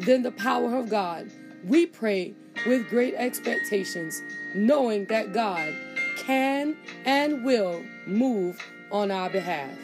[0.00, 1.30] than the power of God.
[1.64, 2.34] We pray
[2.66, 4.22] with great expectations,
[4.54, 5.74] knowing that God
[6.16, 9.76] can and will move on our behalf.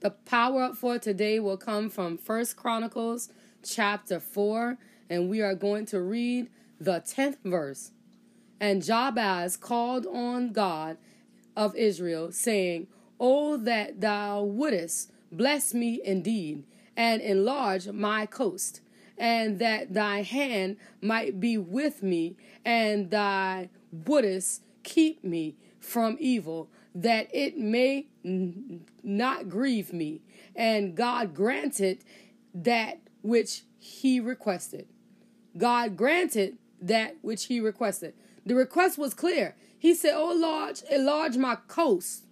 [0.00, 3.30] The power up for today will come from First Chronicles
[3.64, 4.76] chapter 4,
[5.08, 7.90] and we are going to read the 10th verse.
[8.60, 10.98] And Jabez called on God
[11.56, 12.88] of Israel, saying,
[13.18, 16.64] Oh, that thou wouldest bless me indeed,
[16.96, 18.80] and enlarge my coast,
[19.18, 26.70] and that thy hand might be with me, and thy wouldest keep me from evil,
[26.94, 30.22] that it may n- not grieve me.
[30.54, 32.04] And God granted
[32.54, 34.86] that which he requested.
[35.56, 38.14] God granted that which he requested.
[38.46, 39.56] The request was clear.
[39.78, 42.24] He said, Oh Lord, enlarge my coast.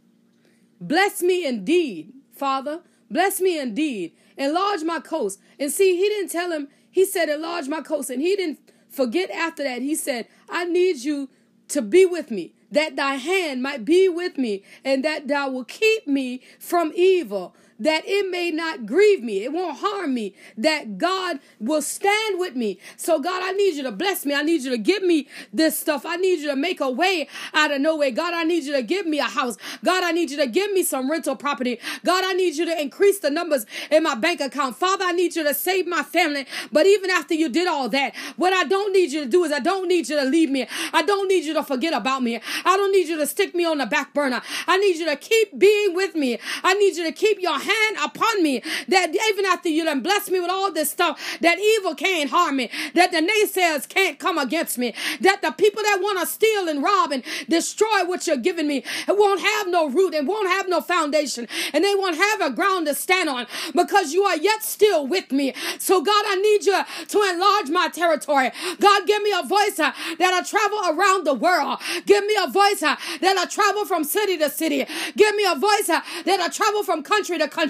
[0.80, 2.82] Bless me indeed, Father.
[3.12, 4.12] Bless me indeed.
[4.38, 5.38] Enlarge my coast.
[5.60, 8.08] And see, he didn't tell him, he said, enlarge my coast.
[8.08, 9.82] And he didn't forget after that.
[9.82, 11.28] He said, I need you
[11.68, 15.64] to be with me, that thy hand might be with me, and that thou will
[15.64, 20.98] keep me from evil that it may not grieve me, it won't harm me, that
[20.98, 22.78] God will stand with me.
[22.96, 24.34] So, God, I need you to bless me.
[24.34, 26.06] I need you to give me this stuff.
[26.06, 28.10] I need you to make a way out of no way.
[28.10, 29.56] God, I need you to give me a house.
[29.84, 31.78] God, I need you to give me some rental property.
[32.04, 34.76] God, I need you to increase the numbers in my bank account.
[34.76, 36.46] Father, I need you to save my family.
[36.70, 39.52] But even after you did all that, what I don't need you to do is
[39.52, 40.66] I don't need you to leave me.
[40.92, 42.40] I don't need you to forget about me.
[42.64, 44.40] I don't need you to stick me on the back burner.
[44.66, 46.38] I need you to keep being with me.
[46.62, 47.71] I need you to keep your hand
[48.02, 51.94] upon me that even after you done blessed me with all this stuff, that evil
[51.94, 56.18] can't harm me, that the naysayers can't come against me, that the people that want
[56.20, 60.26] to steal and rob and destroy what you're giving me won't have no root and
[60.26, 64.22] won't have no foundation and they won't have a ground to stand on because you
[64.24, 65.54] are yet still with me.
[65.78, 68.50] So, God, I need you to enlarge my territory.
[68.80, 71.78] God, give me a voice uh, that I travel around the world.
[72.06, 74.86] Give me a voice uh, that I travel from city to city.
[75.16, 77.61] Give me a voice uh, that I travel from country to country.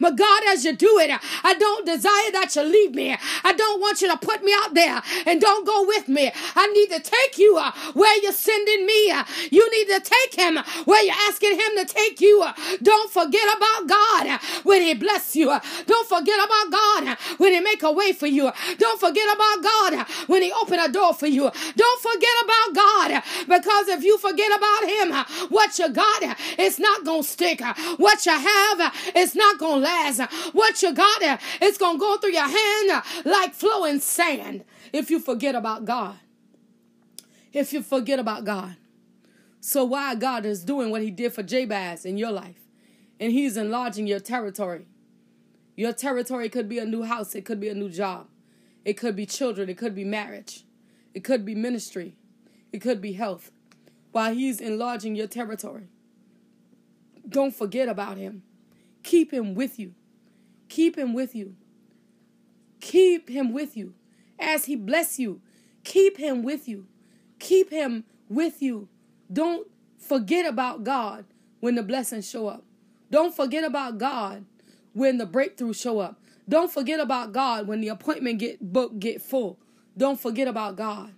[0.00, 1.10] But God, as you do it,
[1.44, 3.16] I don't desire that you leave me.
[3.44, 6.32] I don't want you to put me out there and don't go with me.
[6.56, 9.12] I need to take you uh, where you're sending me.
[9.50, 12.44] You need to take him where you're asking him to take you.
[12.82, 15.46] Don't forget about God when he bless you.
[15.86, 18.50] Don't forget about God when he make a way for you.
[18.78, 21.50] Don't forget about God when he open a door for you.
[21.76, 26.22] Don't forget about God because if you forget about him, what you got,
[26.58, 27.60] it's not going to stick.
[27.96, 28.94] What you have,
[29.26, 30.20] it's not going to last.
[30.52, 34.64] What you got, uh, it's going to go through your hand uh, like flowing sand
[34.92, 36.16] if you forget about God.
[37.52, 38.76] If you forget about God.
[39.60, 42.60] So why God is doing what he did for Jabez in your life
[43.18, 44.86] and he's enlarging your territory.
[45.74, 48.28] Your territory could be a new house, it could be a new job.
[48.84, 50.64] It could be children, it could be marriage.
[51.14, 52.14] It could be ministry.
[52.72, 53.50] It could be health.
[54.12, 55.88] While he's enlarging your territory.
[57.28, 58.42] Don't forget about him.
[59.06, 59.94] Keep him with you.
[60.68, 61.54] Keep him with you.
[62.80, 63.94] Keep him with you.
[64.36, 65.40] As he bless you,
[65.84, 66.88] keep him with you.
[67.38, 68.88] Keep him with you.
[69.32, 71.24] Don't forget about God
[71.60, 72.64] when the blessings show up.
[73.08, 74.44] Don't forget about God
[74.92, 76.20] when the breakthrough show up.
[76.48, 79.60] Don't forget about God when the appointment get book get full.
[79.96, 81.14] Don't forget about God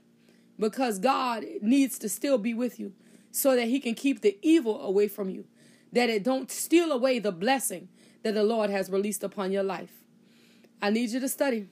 [0.58, 2.92] because God needs to still be with you
[3.30, 5.46] so that he can keep the evil away from you.
[5.92, 7.88] That it don't steal away the blessing
[8.22, 9.92] that the Lord has released upon your life.
[10.82, 11.68] I need you to study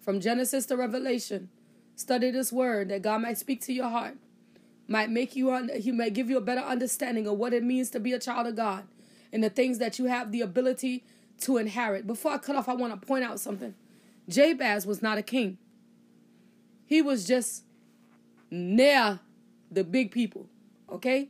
[0.00, 1.48] from Genesis to Revelation.
[1.96, 4.16] Study this word that God might speak to your heart.
[4.86, 7.90] Might make you un- he might give you a better understanding of what it means
[7.90, 8.84] to be a child of God
[9.32, 11.04] and the things that you have the ability
[11.40, 12.06] to inherit.
[12.06, 13.74] Before I cut off, I want to point out something.
[14.28, 15.58] Jabez was not a king.
[16.86, 17.64] He was just
[18.50, 19.20] near
[19.70, 20.46] the big people.
[20.90, 21.28] Okay?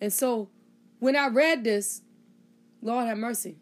[0.00, 0.48] And so
[0.98, 2.02] when I read this,
[2.82, 3.56] Lord have mercy.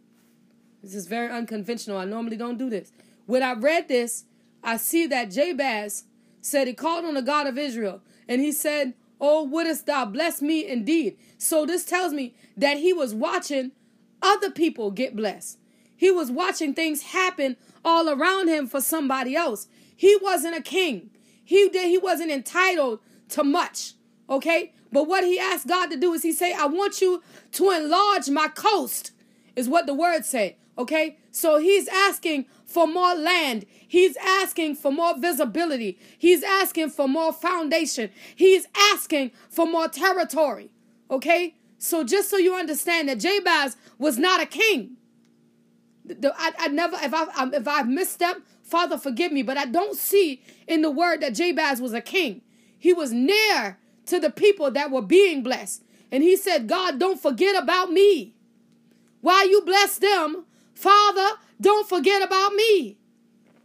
[0.83, 1.99] This is very unconventional.
[1.99, 2.93] I normally don't do this.
[3.27, 4.25] When I read this,
[4.65, 6.05] I see that Jabez
[6.41, 10.43] said he called on the God of Israel and he said, Oh, wouldst thou bless
[10.43, 11.17] me indeed?
[11.39, 13.71] So this tells me that he was watching
[14.21, 15.59] other people get blessed.
[15.97, 19.69] He was watching things happen all around him for somebody else.
[19.95, 21.11] He wasn't a king.
[21.45, 22.99] He did he wasn't entitled
[23.31, 23.95] to much.
[24.29, 24.73] Okay?
[24.93, 27.23] But what he asked God to do is he say, I want you
[27.53, 29.13] to enlarge my coast,
[29.57, 30.57] is what the word say.
[30.77, 31.19] Okay?
[31.31, 33.65] So he's asking for more land.
[33.89, 35.99] He's asking for more visibility.
[36.19, 38.11] He's asking for more foundation.
[38.37, 40.71] He's asking for more territory.
[41.11, 41.57] Okay?
[41.79, 44.97] So just so you understand that Jabez was not a king.
[46.25, 50.43] I, I never, if I if I've misstepped, Father forgive me, but I don't see
[50.67, 52.43] in the word that Jabez was a king.
[52.79, 53.79] He was near
[54.13, 55.83] to the people that were being blessed.
[56.11, 58.35] And he said, God, don't forget about me.
[59.23, 60.45] While you bless them,
[60.75, 62.99] Father, don't forget about me.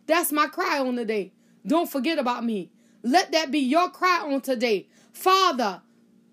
[0.06, 1.34] That's my cry on the day.
[1.66, 2.72] Don't forget about me.
[3.04, 4.88] Let that be your cry on today.
[5.12, 5.82] Father,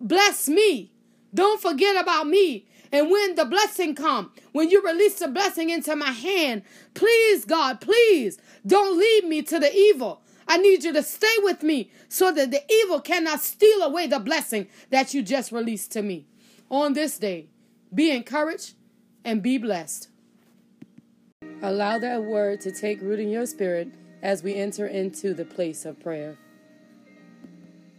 [0.00, 0.92] bless me.
[1.34, 2.68] Don't forget about me.
[2.92, 6.62] And when the blessing come, when you release the blessing into my hand,
[6.94, 10.22] please, God, please don't lead me to the evil.
[10.46, 14.18] I need you to stay with me so that the evil cannot steal away the
[14.18, 16.26] blessing that you just released to me.
[16.70, 17.48] On this day,
[17.94, 18.74] be encouraged
[19.24, 20.08] and be blessed.
[21.62, 23.88] Allow that word to take root in your spirit
[24.22, 26.36] as we enter into the place of prayer.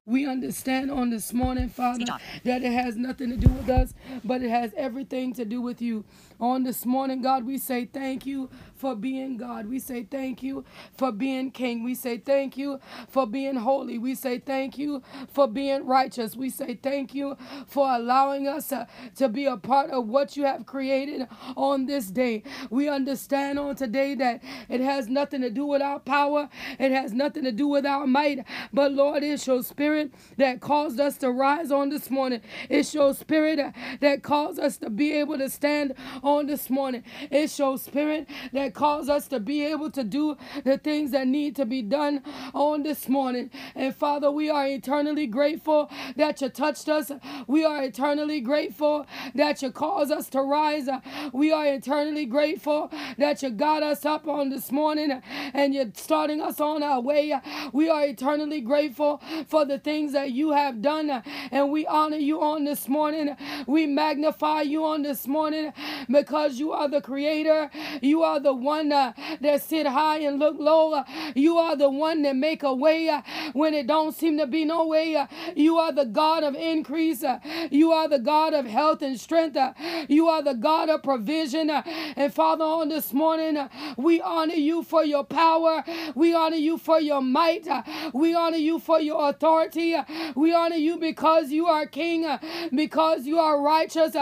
[0.08, 2.06] We understand on this morning, Father,
[2.44, 3.92] that it has nothing to do with us,
[4.24, 6.06] but it has everything to do with you.
[6.40, 9.68] On this morning, God, we say thank you for being God.
[9.68, 10.66] We say thank you
[10.98, 11.84] for being King.
[11.84, 12.80] We say thank you
[13.10, 13.98] for being holy.
[13.98, 15.02] We say thank you
[15.34, 16.36] for being righteous.
[16.36, 17.38] We say thank you
[17.68, 18.86] for allowing us uh,
[19.16, 22.44] to be a part of what you have created on this day.
[22.70, 26.50] We understand on today that it has nothing to do with our power,
[26.80, 31.00] it has nothing to do with our might, but Lord, it's your spirit that caused
[31.00, 32.42] us to rise on this morning.
[32.70, 33.60] It's your spirit
[34.02, 35.94] that caused us to be able to stand
[36.26, 37.04] on this morning.
[37.32, 41.56] It's your spirit that calls us to be able to do the things that need
[41.58, 42.24] to be done
[42.54, 43.52] on this morning.
[43.76, 47.12] And Father, we are eternally grateful that you touched us.
[47.48, 49.06] We are eternally grateful
[49.36, 50.90] that you caused us to rise.
[51.32, 55.22] We are eternally grateful that you got us up on this morning
[55.54, 57.40] and you're starting us on our way.
[57.72, 62.42] We are eternally grateful for the things that you have done and we honor you
[62.42, 63.36] on this morning.
[63.68, 65.74] We magnify you on this morning
[66.16, 67.70] because you are the creator.
[68.02, 70.94] You are the one uh, that sit high and look low.
[70.94, 71.04] Uh,
[71.36, 73.22] you are the one that make a way uh,
[73.54, 75.16] when it don't seem to be no way.
[75.16, 77.24] Uh, you are the God of increase.
[77.24, 77.40] Uh,
[77.70, 79.58] you are the God of health and strength.
[79.58, 79.74] Uh,
[80.08, 81.70] you are the God of provision.
[81.70, 83.58] and Father, on this morning,
[83.98, 85.84] we honor you for your power.
[86.16, 87.68] We honor you for your might.
[88.14, 89.96] we honor you for your authority.
[90.36, 92.26] we honor you because you are King,
[92.74, 94.16] because you are righteous,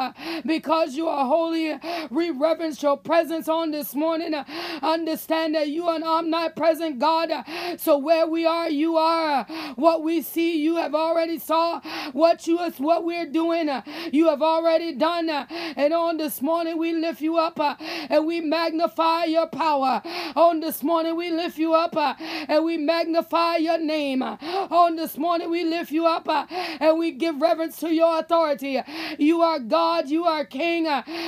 [0.45, 1.79] because you are holy.
[2.09, 4.33] We reverence your presence on this morning
[4.81, 7.31] understand that you are an omnipresent God.
[7.77, 9.45] So where we are, you are.
[9.75, 11.81] What we see, you have already saw.
[12.11, 13.69] What you what we're doing,
[14.11, 15.29] you have already done.
[15.29, 20.01] And on this morning, we lift you up and we magnify your power.
[20.35, 24.21] On this morning, we lift you up and we magnify your name.
[24.21, 28.81] On this morning, we lift you up and we give reverence to your authority.
[29.17, 30.87] You are God, you are King,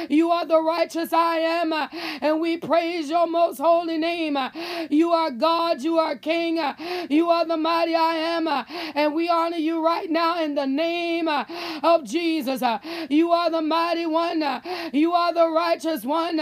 [0.09, 1.87] you are the righteous I am, uh,
[2.21, 4.37] and we praise your most holy name.
[4.37, 4.49] Uh,
[4.89, 6.75] you are God, you are King, uh,
[7.09, 11.27] you are the mighty I am, and we honor you right now in the name
[11.27, 12.61] of Jesus.
[13.09, 14.43] You are the mighty one,
[14.93, 16.39] you are the righteous one,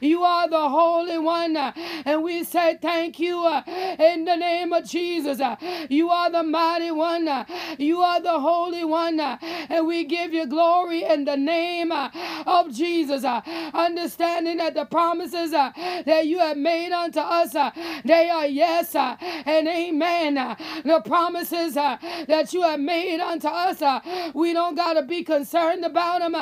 [0.00, 5.40] you are the holy one, and we say thank you in the name of Jesus.
[5.88, 7.46] You are the mighty one,
[7.78, 13.24] you are the holy one, and we give you glory in the name of Jesus.
[13.74, 15.72] Understanding that the promises uh,
[16.06, 17.54] that you have made unto us.
[17.54, 17.70] Uh,
[18.04, 20.38] they are yes uh, and amen.
[20.38, 21.96] Uh, the promises uh,
[22.28, 24.00] that you have made unto us, uh,
[24.34, 26.34] we don't got to be concerned about them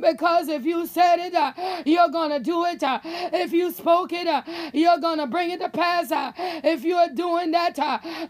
[0.00, 2.82] because if you said it, you're going to do it.
[2.82, 4.26] If you spoke it,
[4.74, 6.08] you're going to bring it to pass.
[6.64, 7.78] If you are doing that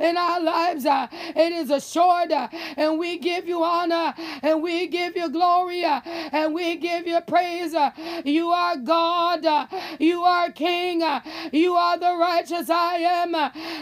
[0.01, 5.29] in our lives, it is assured and we give you honor and we give you
[5.31, 7.75] glory and we give you praise.
[8.25, 9.69] You are God.
[9.99, 11.03] You are King.
[11.53, 13.35] You are the righteous I am.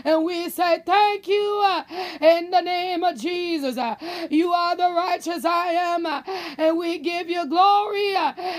[0.04, 1.84] And we say thank you uh,
[2.20, 3.76] in the name of Jesus.
[3.78, 3.96] Uh,
[4.30, 6.06] you are the righteous I am.
[6.06, 6.22] Uh,
[6.58, 7.79] and we give you glory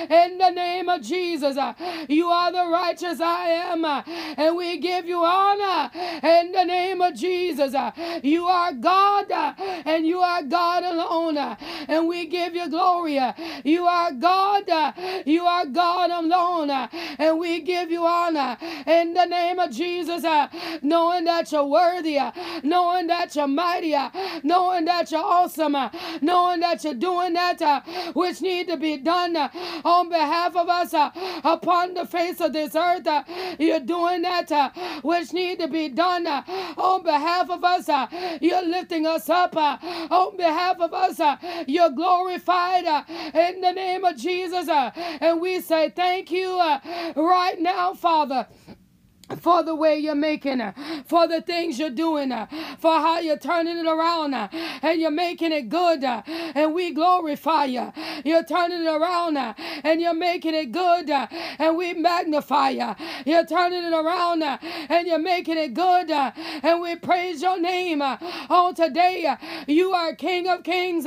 [0.10, 1.58] in the name of Jesus.
[1.58, 1.74] Uh,
[2.08, 3.86] you are the righteous I am.
[3.86, 7.74] Uh, and we give you honor in the name of Jesus.
[7.74, 7.92] Uh,
[8.24, 11.38] you are God and you are God alone.
[11.88, 13.20] And we give you glory.
[13.64, 14.64] You are God.
[15.26, 16.70] You are God alone.
[16.70, 20.24] And we give you honor in the name of Jesus,
[20.82, 22.20] knowing that you're worthy,
[22.64, 23.96] knowing that you're mighty,
[24.44, 25.76] knowing that you're awesome,
[26.22, 29.34] knowing that you're doing that which need to be done
[29.84, 31.12] on behalf of us uh,
[31.44, 33.08] upon the face of this earth.
[33.08, 33.24] Uh,
[33.60, 34.70] you're doing that uh,
[35.02, 37.88] which need to be done on behalf of us.
[38.42, 41.20] You're lifting us up on behalf of us.
[41.68, 42.86] You're glorified
[43.34, 44.68] in the name of Jesus.
[44.70, 48.48] And we say thank you right now, Father
[49.40, 50.74] for the way you're making, uh,
[51.06, 52.48] for the things you're doing, uh,
[52.80, 54.48] for how you're turning it around, uh,
[54.82, 57.92] and you're making it good, uh, and we glorify you.
[58.24, 61.28] You're turning it around, uh, and you're making it good, uh,
[61.60, 62.96] and we magnify you.
[63.26, 68.76] You're turning it around, and you're making it good, and we praise your name on
[68.76, 69.36] today.
[69.68, 71.06] You are King of Kings,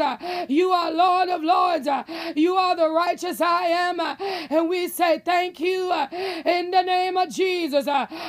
[0.49, 1.89] you are Lord of Lords,
[2.37, 5.93] you are the righteous I am, and we say thank you
[6.45, 7.87] in the name of Jesus.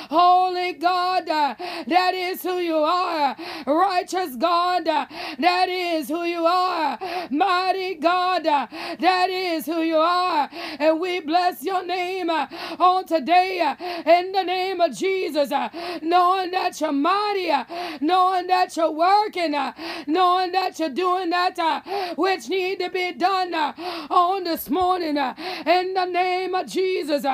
[0.09, 1.55] Holy God, uh,
[1.87, 3.35] that is who you are.
[3.65, 5.05] Righteous God, uh,
[5.39, 6.97] that is who you are.
[7.29, 8.67] Mighty God, uh,
[8.99, 10.49] that is who you are.
[10.79, 12.47] And we bless your name uh,
[12.79, 13.75] on today uh,
[14.09, 15.69] in the name of Jesus, uh,
[16.01, 17.51] knowing that you're mighty,
[18.01, 19.51] knowing that you're working,
[20.07, 21.55] knowing that you're doing that
[22.17, 27.25] which need to be done on this morning in the name of Jesus.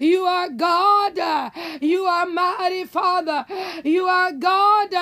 [0.00, 1.52] You are God.
[1.80, 3.44] You you are mighty, Father.
[3.82, 4.92] You are God.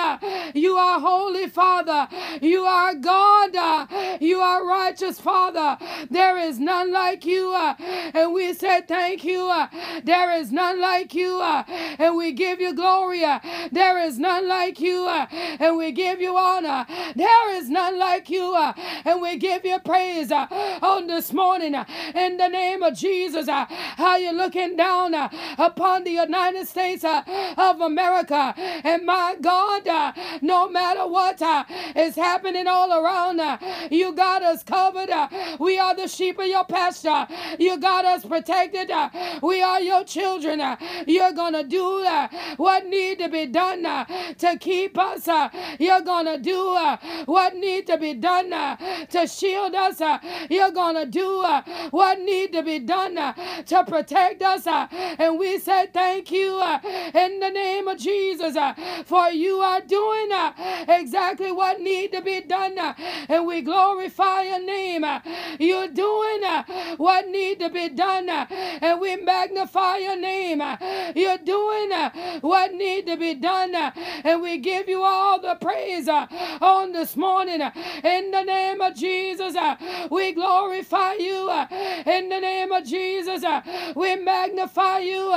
[0.55, 2.09] You are holy, Father.
[2.41, 3.53] You are God.
[4.19, 5.77] You are righteous, Father.
[6.11, 7.55] There is none like you.
[7.55, 9.43] And we say thank you.
[10.05, 11.43] There is none like you.
[11.43, 13.25] And we give you glory.
[13.73, 15.07] There is none like you.
[15.07, 16.87] And we give you honor.
[17.15, 18.57] There is none like you.
[19.05, 21.75] And we give you praise on this morning
[22.15, 23.49] in the name of Jesus.
[23.49, 25.15] How you looking down
[25.59, 27.23] upon the United States States uh,
[27.57, 28.55] of America.
[28.57, 31.65] And my God, uh, no matter what uh,
[31.97, 33.59] is happening all around, uh,
[33.91, 35.11] you got us covered.
[35.11, 35.29] Uh,
[35.59, 37.27] we are the sheep of your pasture.
[37.59, 38.91] You got us protected.
[38.91, 39.11] Uh,
[39.43, 40.61] we are your children.
[41.07, 42.05] You're going to do
[42.57, 45.27] what need to be done to keep us.
[45.79, 46.77] You're going to do
[47.27, 50.01] what need to be done to shield us.
[50.49, 51.43] You're going to do
[51.91, 54.67] what need to be done to protect us.
[54.67, 56.63] And we say thank you
[57.15, 58.57] in the name of Jesus.
[58.57, 60.53] Uh, for you are doing uh,
[60.89, 62.79] exactly what need to be done.
[62.79, 62.95] Uh,
[63.29, 65.05] and we glorify your name.
[65.05, 65.21] Uh,
[65.59, 66.63] you're doing uh,
[66.97, 68.29] what need to be done.
[68.29, 70.63] Uh, and we magnify your name.
[71.15, 71.91] You're doing
[72.41, 73.75] what need to be done.
[73.75, 77.61] And we give you all the praise on this morning.
[78.05, 79.55] In the name of Jesus,
[80.11, 81.51] we glorify you.
[82.07, 83.45] In the name of Jesus,
[83.95, 85.33] we magnify you.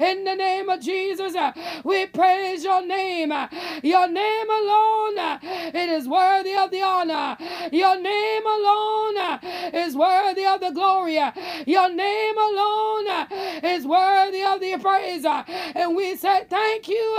[0.00, 1.34] In the name of Jesus.
[1.34, 1.52] Uh,
[1.84, 3.32] we praise your name.
[3.32, 3.48] Uh,
[3.82, 7.36] your name alone, uh, it is worthy of the honor.
[7.72, 9.38] Your name alone uh,
[9.74, 11.18] is worthy of the glory.
[11.18, 11.32] Uh,
[11.66, 13.26] your name alone uh,
[13.64, 15.24] is worthy of the praise.
[15.24, 17.18] And we say thank you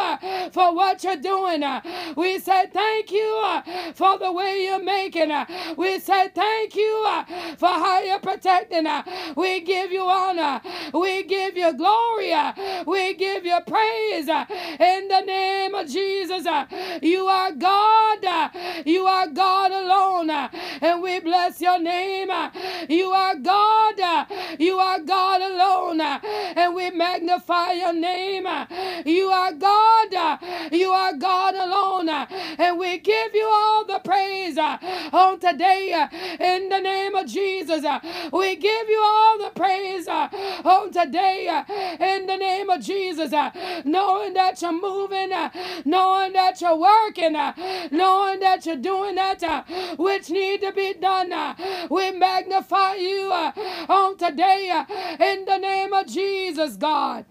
[0.51, 1.63] for what you're doing.
[2.15, 3.61] We say thank you
[3.93, 5.31] for the way you're making.
[5.77, 7.05] We say thank you
[7.57, 8.87] for how you're protecting.
[9.35, 10.61] We give you honor.
[10.93, 12.33] We give you glory.
[12.85, 14.45] We give you praise uh,
[14.79, 16.45] in the name of Jesus.
[16.45, 16.65] Uh,
[17.01, 18.23] you are God.
[18.25, 18.38] Uh,
[18.85, 20.29] You are God alone.
[20.81, 22.29] And we bless your name.
[22.89, 24.27] You are God.
[24.59, 26.01] You are God alone.
[26.01, 28.47] And we magnify your name.
[29.05, 30.39] You are God.
[30.71, 32.09] You are God alone.
[32.09, 36.07] And we give you all the praise on today
[36.39, 37.85] in the name of Jesus.
[38.31, 41.63] We give you all the praise on today
[41.99, 43.33] in the name of Jesus
[43.85, 45.31] knowing that you're moving,
[45.85, 47.53] knowing that you're working, uh,
[48.39, 49.63] that you're doing that uh,
[49.97, 51.31] which need to be done.
[51.31, 51.55] Uh,
[51.89, 53.51] we magnify you uh,
[53.89, 54.85] on today uh,
[55.23, 57.25] in the name of Jesus, God.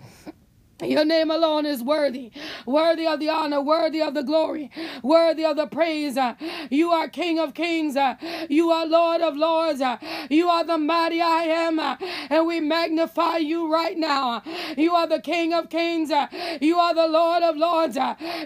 [0.85, 2.30] Your name alone is worthy,
[2.66, 4.70] worthy of the honor, worthy of the glory,
[5.02, 6.16] worthy of the praise.
[6.16, 6.37] Uh,
[6.70, 7.97] you are King of kings.
[7.97, 8.14] Uh,
[8.49, 9.80] you are Lord of lords.
[9.82, 9.99] Uh,
[10.30, 11.80] you are the mighty I am.
[11.80, 14.42] And we magnify you right now.
[14.76, 16.12] You are the King of kings.
[16.61, 17.99] You are the Lord of lords.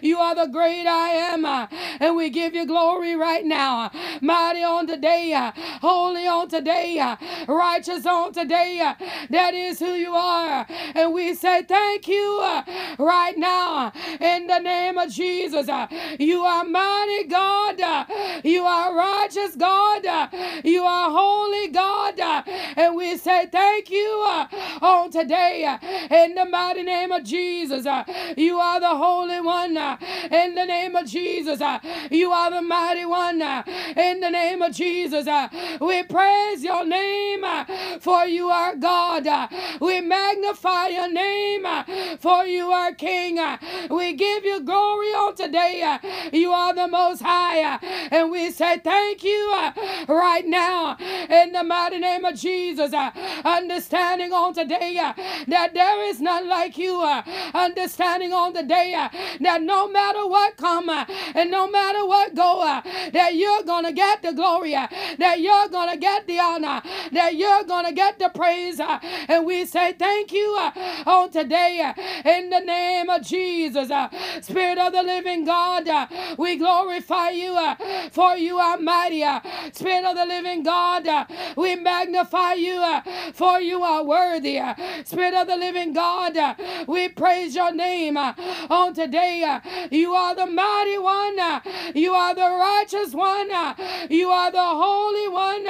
[0.03, 1.45] You are the great I am.
[2.01, 3.91] And we give you glory right now.
[4.23, 7.17] Mighty on today, holy on today,
[7.49, 8.95] righteous on today.
[9.31, 10.67] That is who you are.
[10.95, 12.63] And we say thank you you uh,
[12.99, 15.69] right now in the name of Jesus.
[15.69, 15.87] Uh,
[16.19, 17.81] you are mighty God.
[17.81, 18.05] Uh,
[18.45, 20.07] you are righteous God.
[20.07, 20.29] Uh,
[20.65, 22.21] you are holy God.
[22.21, 22.43] Uh,
[22.77, 24.47] and we say thank you uh,
[24.83, 25.79] on today uh,
[26.15, 27.87] in the mighty name of Jesus.
[27.87, 28.05] Uh,
[28.37, 29.97] you are the Holy One uh,
[30.31, 31.61] in the name of Jesus.
[31.61, 31.79] uh,
[32.11, 33.63] You are the mighty one uh,
[33.97, 35.27] in the name of Jesus.
[35.27, 35.49] uh,
[35.81, 37.65] We praise your name uh,
[38.01, 39.27] for you are God.
[39.27, 39.49] uh,
[39.81, 41.85] We magnify your name uh,
[42.21, 43.39] for you are King.
[43.91, 45.99] We give you glory on today.
[46.33, 47.79] You are the most high.
[48.11, 49.73] And we say thank you uh,
[50.09, 52.93] right now in the mighty name of Jesus.
[52.93, 53.11] uh,
[53.45, 55.13] Understanding on today uh,
[55.49, 57.01] that there is none like you.
[57.01, 57.23] Uh,
[57.55, 59.09] understanding on the day uh,
[59.41, 61.05] that no matter what come uh,
[61.35, 62.61] and no matter what go,
[63.13, 67.93] that you're gonna get the glory, that you're gonna get the honor, that you're gonna
[67.93, 68.81] get the praise.
[69.29, 70.49] And we say thank you
[71.07, 71.93] on today
[72.25, 73.91] in the name of Jesus.
[73.91, 74.09] uh,
[74.43, 76.07] Spirit of the living God, uh,
[76.39, 77.77] we glorify you uh,
[78.11, 79.23] for you are mighty.
[79.25, 79.41] Uh,
[79.73, 84.61] Spirit of the living God, uh, we magnify you uh, for you are worthy.
[85.05, 86.37] Spirit of the living God,
[86.87, 89.61] we praise your name on today.
[89.91, 91.39] You are the mighty one.
[91.95, 93.49] You are the righteous one.
[94.11, 95.67] You are the holy one.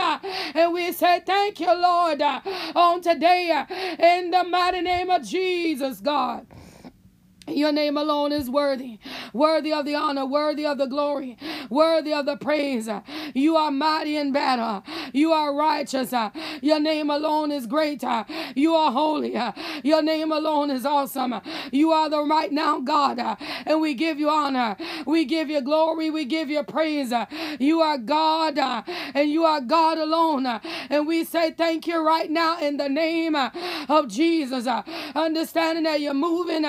[0.55, 3.65] And we say thank you, Lord, on today
[3.99, 6.22] in the mighty name of Jesus, God.
[6.23, 6.47] God.
[7.49, 8.99] Your name alone is worthy,
[9.35, 11.37] worthy of the honor, worthy of the glory,
[11.71, 12.89] worthy of the praise.
[13.35, 14.85] You are mighty in battle.
[15.13, 16.13] You are righteous.
[16.63, 18.03] Your name alone is great.
[18.57, 19.35] You are holy.
[19.85, 21.41] Your name alone is awesome.
[21.73, 23.21] You are the right now God,
[23.67, 24.77] and we give you honor.
[25.07, 26.11] We give you glory.
[26.11, 27.13] We give you praise.
[27.61, 30.47] You are God, and you are God alone.
[30.91, 34.67] And we say thank you right now in the name of Jesus.
[35.15, 36.65] Understanding that you're moving,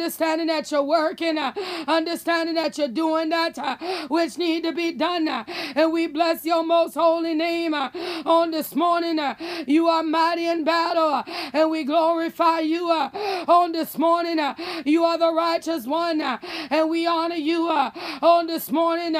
[0.00, 1.52] understanding that you're working, uh,
[1.86, 3.76] understanding that you're doing that uh,
[4.08, 5.28] which need to be done.
[5.28, 7.90] uh, and we bless your most holy name uh,
[8.24, 9.18] on this morning.
[9.18, 9.34] uh,
[9.66, 14.38] you are mighty in battle, uh, and we glorify you on this morning.
[14.86, 19.14] you are the righteous one, and we honor you on this morning.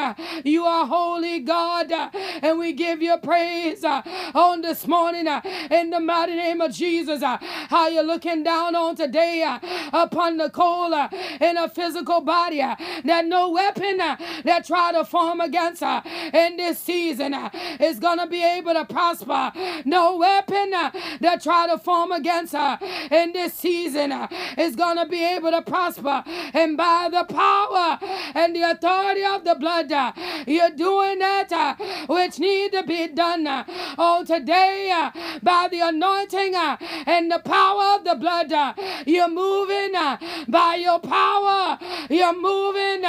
[0.45, 5.27] you are holy God, and we give you praise on this morning
[5.71, 7.23] in the mighty name of Jesus.
[7.23, 9.59] how you looking down on today
[9.93, 11.09] upon the cold uh,
[11.41, 16.03] in a physical body, uh, that no weapon uh, that try to form against her
[16.33, 19.53] in this season uh, is gonna be able to prosper.
[19.85, 22.79] No weapon uh, that try to form against her
[23.11, 24.29] in this season uh,
[24.59, 26.23] is gonna be able to prosper.
[26.55, 27.99] And by the power
[28.35, 30.13] and the authority of the blood, uh,
[30.47, 31.75] you're doing that uh,
[32.07, 33.65] which need to be done uh,
[33.99, 35.11] on today uh,
[35.43, 38.53] by the anointing uh, and the power of the blood.
[38.53, 38.75] uh,
[39.07, 40.17] you're moving uh,
[40.61, 41.79] by your power.
[42.11, 43.03] You're moving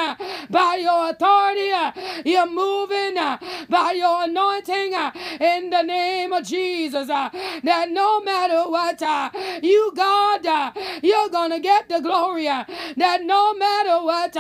[0.50, 1.70] by your authority.
[2.30, 3.16] You're moving
[3.76, 4.94] by your anointing
[5.52, 7.08] in the name of Jesus.
[7.08, 9.02] That no matter what,
[9.64, 10.46] you, God,
[11.04, 12.46] you're going to get the glory.
[12.46, 14.36] That no matter what,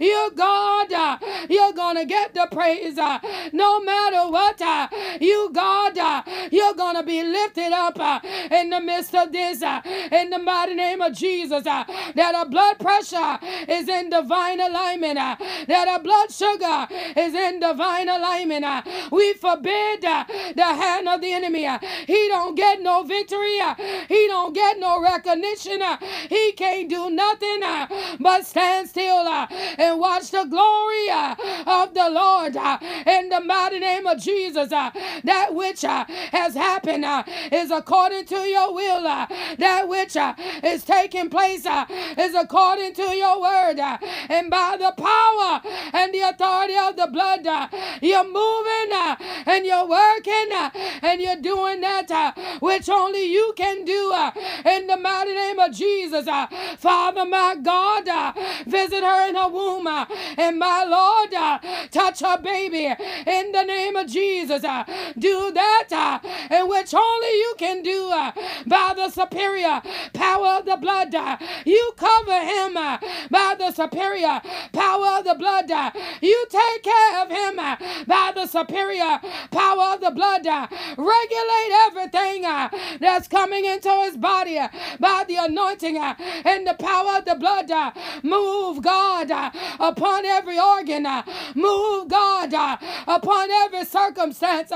[0.00, 0.90] you, God,
[1.50, 2.96] you're going to get the praise.
[3.52, 4.60] No matter what,
[5.20, 5.96] you, God,
[6.52, 7.98] you're going to be lifted up
[8.52, 9.60] in the midst of this.
[10.12, 11.64] In the mighty name of Jesus.
[11.64, 15.18] That blood pressure is in divine alignment.
[15.18, 15.36] uh,
[15.68, 18.64] That our blood sugar is in divine alignment.
[18.64, 21.66] uh, We forbid uh, the hand of the enemy.
[21.66, 23.60] Uh, he don't get no victory.
[23.60, 23.74] Uh,
[24.08, 25.82] he don't get no recognition.
[25.82, 25.96] Uh,
[26.28, 27.60] he can't do nothing
[28.20, 31.10] but stand still and watch the glory
[31.66, 32.56] of the Lord
[33.06, 34.68] in the mighty name of Jesus.
[34.70, 37.04] That which has happened
[37.52, 39.02] is according to your will.
[39.02, 40.16] That which
[40.62, 41.84] is taking place uh,
[42.34, 43.78] is according to your word.
[43.78, 45.60] uh, And by the power
[45.92, 47.68] and the authority of the blood, uh,
[48.00, 49.16] you're moving uh,
[49.46, 50.70] and you're working uh,
[51.02, 54.30] and you're doing that uh, which only you can do uh,
[54.66, 56.26] in the mighty name of Jesus.
[56.78, 58.34] Father, my God,
[58.66, 59.86] visit her in her womb.
[59.86, 61.30] And my Lord,
[61.90, 62.86] touch her baby
[63.26, 64.62] in the name of Jesus.
[65.18, 66.20] Do that
[66.50, 68.08] in which only you can do
[68.66, 71.14] by the superior power of the blood.
[71.64, 72.98] You cover him uh,
[73.30, 74.40] by the superior
[74.72, 75.70] power of the blood.
[75.70, 80.46] uh, You take care of him uh, by the superior power of the blood.
[80.46, 82.68] Uh, regulate everything uh,
[83.00, 84.68] that's coming into his body uh,
[85.00, 87.70] by the anointing and the power of the blood.
[88.22, 89.30] Move, God,
[89.80, 91.06] upon every organ.
[91.54, 92.52] Move, God,
[93.06, 94.70] upon every circumstance.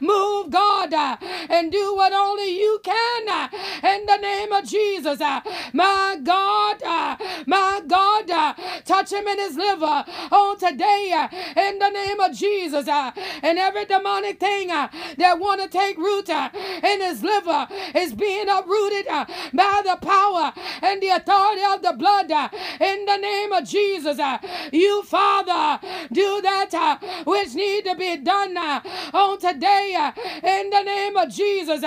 [0.00, 3.50] Move, God, and do what only you can
[3.84, 5.20] in the name of Jesus.
[5.72, 11.28] My God, Uh, my God, uh, touch him in his liver on today uh,
[11.60, 12.88] in the name of Jesus.
[12.88, 19.06] And every demonic thing that want to take root in his liver is being uprooted
[19.06, 22.30] by the power and the authority of the blood
[22.80, 24.18] in the name of Jesus.
[24.72, 30.10] You, Father, do that which need to be done on today
[30.42, 31.84] in the name of Jesus.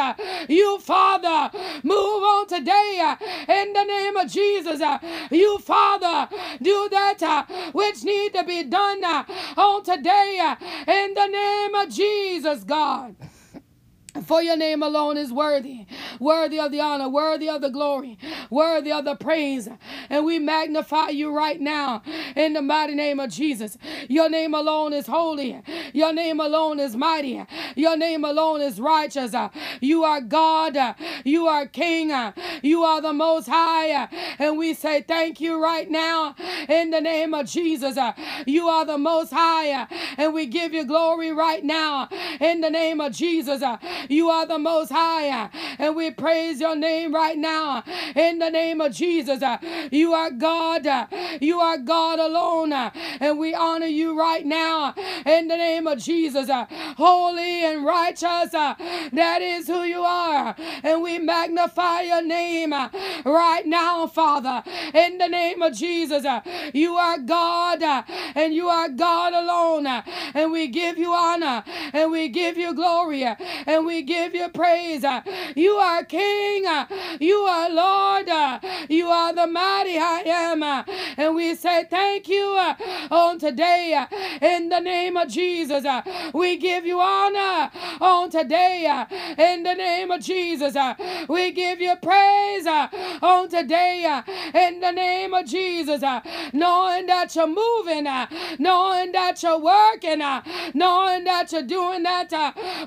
[0.47, 3.15] You, Father, move on today
[3.49, 4.81] in the name of Jesus.
[5.31, 6.29] You, Father,
[6.61, 9.23] do that uh, which need to be done uh,
[9.57, 10.55] on today uh,
[10.91, 13.15] in the name of Jesus, God.
[14.25, 15.85] For your name alone is worthy,
[16.19, 18.17] worthy of the honor, worthy of the glory,
[18.49, 19.69] worthy of the praise.
[20.09, 22.01] And we magnify you right now
[22.35, 23.77] in the mighty name of Jesus.
[24.09, 25.61] Your name alone is holy.
[25.93, 27.43] Your name alone is mighty.
[27.75, 29.33] Your name alone is righteous.
[29.81, 30.77] You are God.
[31.23, 32.11] You are King.
[32.61, 34.07] You are the Most High.
[34.39, 36.35] And we say thank you right now
[36.69, 37.97] in the name of Jesus.
[38.45, 39.87] You are the Most High.
[40.17, 42.09] And we give you glory right now
[42.39, 43.61] in the name of Jesus.
[44.13, 45.49] You are the most high.
[45.79, 47.83] And we praise your name right now
[48.15, 49.41] in the name of Jesus.
[49.91, 50.87] You are God.
[51.41, 52.71] You are God alone.
[52.71, 54.93] And we honor you right now
[55.25, 56.49] in the name of Jesus.
[56.97, 58.51] Holy and righteous.
[58.51, 60.55] That is who you are.
[60.83, 66.25] And we magnify your name right now, Father, in the name of Jesus.
[66.73, 67.81] You are God
[68.35, 69.87] and you are God alone.
[69.87, 75.03] And we give you honor and we give you glory and we give you praise.
[75.03, 75.21] Uh,
[75.55, 76.65] you are King.
[76.65, 76.85] Uh,
[77.19, 78.29] you are Lord.
[78.29, 80.63] Uh, you are the mighty I am.
[81.17, 82.45] And we say thank you
[83.11, 84.05] on today
[84.41, 85.85] in the name of Jesus.
[86.33, 89.05] We give you honor on today
[89.37, 90.75] in the name of Jesus.
[91.27, 94.21] We give you praise on today
[94.53, 96.01] in the name of Jesus.
[96.53, 98.03] Knowing that you're moving,
[98.59, 100.19] knowing that you're working,
[100.73, 102.33] knowing that you're doing that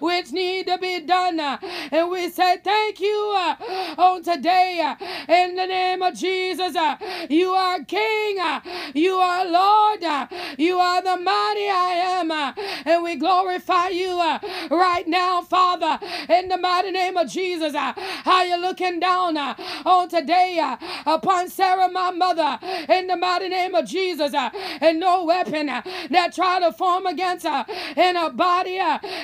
[0.01, 1.41] which need to be done.
[1.41, 1.59] Uh,
[1.91, 3.57] and we say thank you uh,
[3.99, 6.75] on today uh, in the name of Jesus.
[6.75, 6.97] Uh,
[7.31, 8.39] you are King.
[8.39, 8.61] Uh,
[8.95, 10.03] you are Lord.
[10.03, 10.27] Uh,
[10.59, 12.31] you are the mighty I am.
[12.31, 14.19] And we glorify you
[14.71, 17.75] right now, Father, in the mighty name of Jesus.
[17.75, 23.87] How you looking down on today upon Sarah, my mother, in the mighty name of
[23.87, 24.35] Jesus.
[24.35, 27.65] And no weapon that try to form against her
[27.97, 28.81] in her body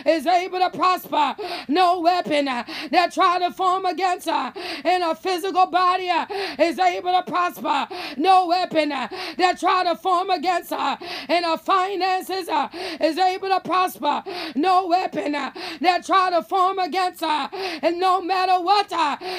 [0.07, 1.35] is able to prosper
[1.73, 4.53] no weapon uh, that try to form against her
[4.85, 6.27] in a physical body uh,
[6.59, 7.89] is able to prosper.
[8.17, 9.09] No weapon uh,
[9.39, 12.69] that try to form against her in her finances uh,
[13.01, 14.23] is able to prosper.
[14.55, 17.49] No weapon that try to form against her,
[17.83, 18.93] and no matter what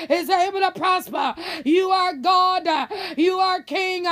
[0.09, 1.35] is able to prosper.
[1.65, 2.67] You are God.
[3.17, 4.05] You are King.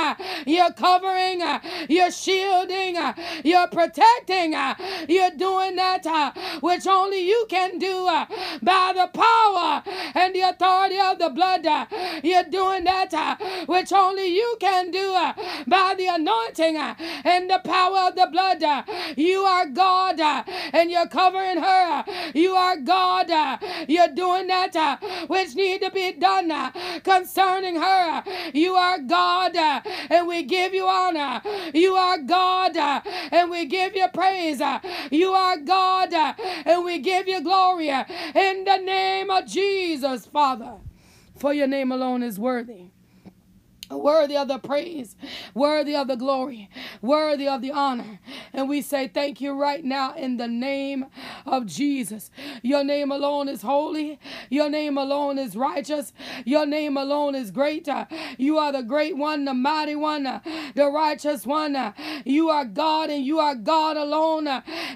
[0.46, 1.42] You're covering.
[1.88, 2.96] You're shielding.
[3.44, 4.54] You're protecting.
[5.08, 6.06] You're doing that
[6.60, 8.26] which only you can do Uh,
[8.62, 9.82] by the power
[10.14, 11.64] and the authority of the blood.
[11.66, 11.86] Uh,
[12.22, 15.12] you're doing that uh, which only you can do
[15.66, 18.62] by the anointing and the power of the blood.
[19.16, 22.04] You are God and you're covering her.
[22.34, 23.30] You are God.
[23.88, 24.98] You're doing that
[25.28, 26.50] which need to be done
[27.02, 28.22] concerning her.
[28.52, 31.40] You are God and we give you honor.
[31.72, 34.60] You are God and we give you praise.
[35.10, 37.90] You are God and we give you glory
[38.34, 40.78] in the name of Jesus, Father.
[41.36, 42.90] For your name alone is worthy
[43.98, 45.16] worthy of the praise,
[45.54, 46.70] worthy of the glory,
[47.02, 48.20] worthy of the honor.
[48.52, 51.06] And we say thank you right now in the name
[51.46, 52.30] of Jesus.
[52.62, 54.18] Your name alone is holy.
[54.50, 56.12] Your name alone is righteous.
[56.44, 57.88] Your name alone is great.
[58.38, 60.24] You are the great one, the mighty one,
[60.74, 61.94] the righteous one.
[62.24, 64.46] You are God and you are God alone.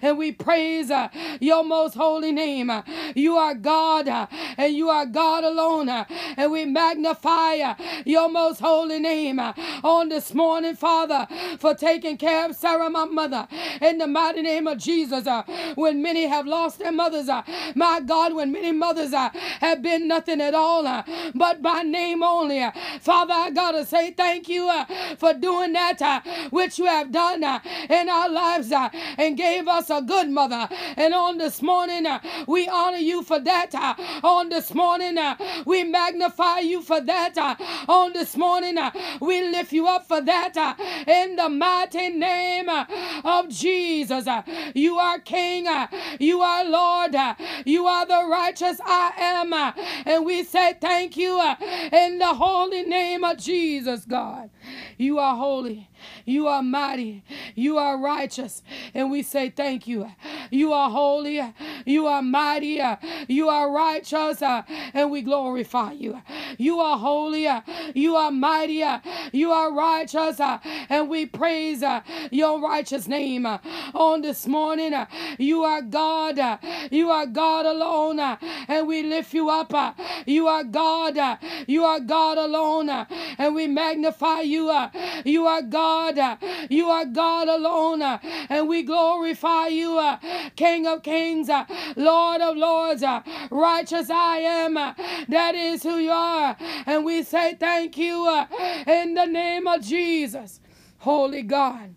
[0.02, 1.08] And we praise uh,
[1.40, 2.70] your most holy name.
[3.14, 5.88] You are God uh, and you are God alone.
[5.88, 11.26] And we magnify uh, your most holy holy name uh, on this morning, Father,
[11.58, 13.48] for taking care of Sarah, my mother,
[13.80, 15.26] in the mighty name of Jesus.
[15.26, 15.42] Uh,
[15.74, 17.42] when many have lost their mothers, uh,
[17.74, 21.02] my God, when many mothers uh, have been nothing at all, uh,
[21.34, 22.62] but by name only.
[22.62, 22.70] Uh,
[23.00, 24.70] Father, I gotta say thank you
[25.18, 27.42] for doing that which you have done
[27.90, 30.68] in our lives and gave us a good mother.
[30.96, 32.06] And on this morning,
[32.46, 33.74] we honor you for that.
[34.22, 35.18] On this morning,
[35.64, 37.36] we magnify you for that.
[37.88, 38.75] On this morning,
[39.20, 40.74] we lift you up for that uh,
[41.10, 42.84] in the mighty name uh,
[43.24, 44.26] of Jesus.
[44.26, 44.42] Uh,
[44.74, 45.66] you are King,
[46.18, 47.16] you are Lord,
[47.64, 51.40] you are the righteous I am, and we say thank you
[51.92, 54.50] in the holy name of Jesus, God.
[54.96, 55.88] You are holy.
[56.24, 57.22] You are mighty.
[57.54, 58.62] You are righteous.
[58.94, 60.10] And we say thank you.
[60.50, 61.42] You are holy.
[61.84, 62.82] You are mighty.
[63.28, 64.42] You are righteous.
[64.42, 66.20] And we glorify you.
[66.58, 67.48] You are holy.
[67.94, 68.84] You are mighty.
[69.32, 70.40] You are righteous.
[70.88, 71.82] And we praise
[72.30, 73.46] your righteous name.
[73.94, 74.94] On this morning,
[75.38, 76.58] you are God.
[76.90, 78.20] You are God alone.
[78.68, 79.72] And we lift you up.
[80.26, 81.38] You are God.
[81.66, 82.90] You are God alone.
[82.90, 84.55] And we magnify you.
[85.24, 86.18] You are God.
[86.18, 86.36] Uh,
[86.68, 88.02] you are God alone.
[88.02, 90.18] Uh, and we glorify you, uh,
[90.56, 91.48] King of kings,
[91.96, 93.04] Lord of lords,
[93.50, 94.74] righteous I am.
[94.74, 96.56] That is who you are.
[96.86, 98.28] And we say thank you
[98.86, 100.60] in the name of Jesus.
[100.98, 101.94] Holy God.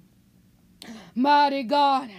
[1.20, 2.10] Mighty God,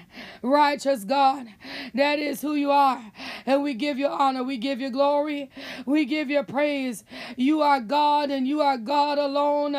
[0.43, 1.47] righteous God,
[1.95, 3.03] that is who you are.
[3.47, 5.51] And we give you honor, we give you glory,
[5.87, 7.03] we give you praise.
[7.35, 9.75] You are God and you are God alone.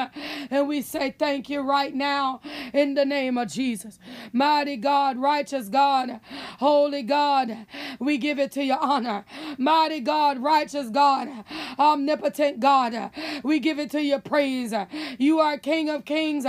[0.50, 2.42] And we say thank you right now
[2.74, 4.00] in the name of Jesus.
[4.34, 6.20] Mighty God, righteous God,
[6.58, 7.68] holy God,
[8.00, 9.24] we give it to your honor.
[9.60, 11.30] Mighty God, righteous God,
[11.78, 13.12] omnipotent God,
[13.44, 14.74] we give it to your praise.
[15.20, 16.46] You are King of kings,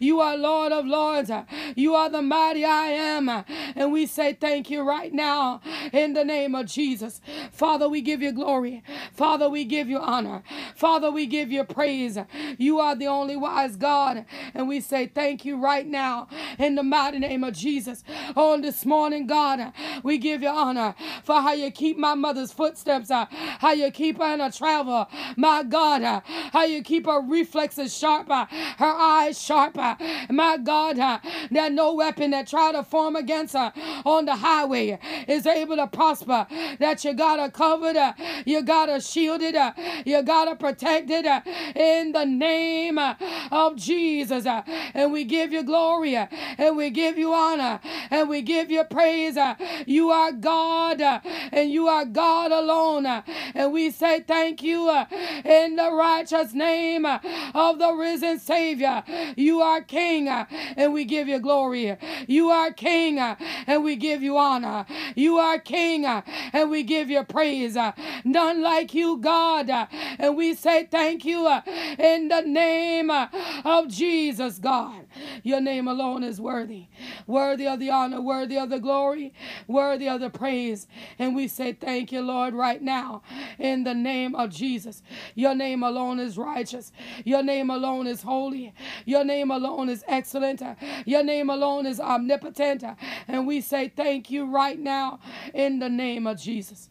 [0.00, 1.30] you are Lord of lords,
[1.76, 3.28] you are the mighty I am.
[3.28, 5.60] And we say thank you right now
[5.92, 7.20] in the name of Jesus.
[7.52, 8.82] Father, we give you glory.
[9.12, 10.42] Father, we give you honor.
[10.74, 12.18] Father, we give you praise.
[12.58, 14.24] You are the only wise God.
[14.54, 18.04] And we say thank you right now in the mighty name of Jesus.
[18.34, 23.10] On this morning, God, we give you honor for how you keep my mother's footsteps,
[23.10, 25.06] uh, how you keep her in a travel.
[25.36, 26.20] My God, uh,
[26.52, 28.46] how you keep her reflexes sharp, uh,
[28.78, 29.76] her eyes sharp.
[30.30, 33.72] My God, that no weapon that try to form against her
[34.04, 36.46] on the highway is able to prosper.
[36.78, 37.96] That you got her covered,
[38.44, 39.56] you got her shielded,
[40.04, 41.26] you got her protected
[41.74, 44.46] in the name of Jesus.
[44.94, 47.80] And we give you glory and we give you honor
[48.10, 49.38] and we give you praise.
[49.86, 53.06] You are God and you are God alone.
[53.06, 54.90] And we say thank you
[55.44, 59.02] in the righteous name of the risen Savior.
[59.36, 61.85] You are King and we give you glory.
[62.26, 64.86] You are King, uh, and we give you honor.
[65.14, 66.22] You are King, uh,
[66.52, 67.76] and we give you praise.
[67.76, 67.92] Uh,
[68.24, 69.70] none like you, God.
[70.18, 71.46] And we say thank you
[71.98, 75.06] in the name of Jesus, God.
[75.42, 76.86] Your name alone is worthy.
[77.26, 79.32] Worthy of the honor, worthy of the glory,
[79.66, 80.86] worthy of the praise.
[81.18, 83.22] And we say thank you, Lord, right now
[83.58, 85.02] in the name of Jesus.
[85.34, 86.92] Your name alone is righteous.
[87.24, 88.72] Your name alone is holy.
[89.04, 90.62] Your name alone is excellent.
[91.04, 92.84] Your name alone is omnipotent.
[93.28, 95.18] And we say thank you right now
[95.52, 96.88] in the name of Jesus.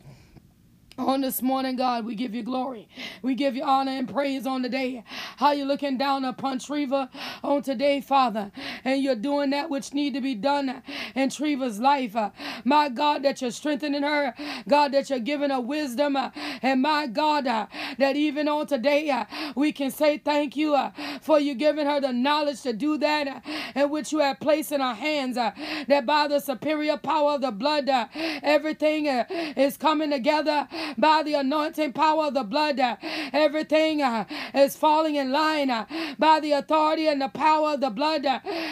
[0.98, 2.88] On this morning, God, we give you glory.
[3.22, 5.04] We give you honor and praise on the day.
[5.36, 7.10] How you looking down upon Trevva
[7.44, 8.50] on today, Father,
[8.86, 10.82] and you're doing that which need to be done
[11.14, 12.16] in Trevva's life.
[12.64, 14.34] My God, that you're strengthening her.
[14.70, 16.16] God, that you're giving her wisdom.
[16.62, 20.78] And my God, that even on today, we can say thank you
[21.20, 23.44] for you giving her the knowledge to do that
[23.76, 25.36] and which you have placed in her hands.
[25.36, 31.94] that by the superior power of the blood, everything is coming together by the anointing
[31.94, 32.80] power of the blood.
[32.80, 32.96] Uh,
[33.34, 35.86] everything uh, is falling in line uh,
[36.18, 38.26] by the authority and the power of the blood.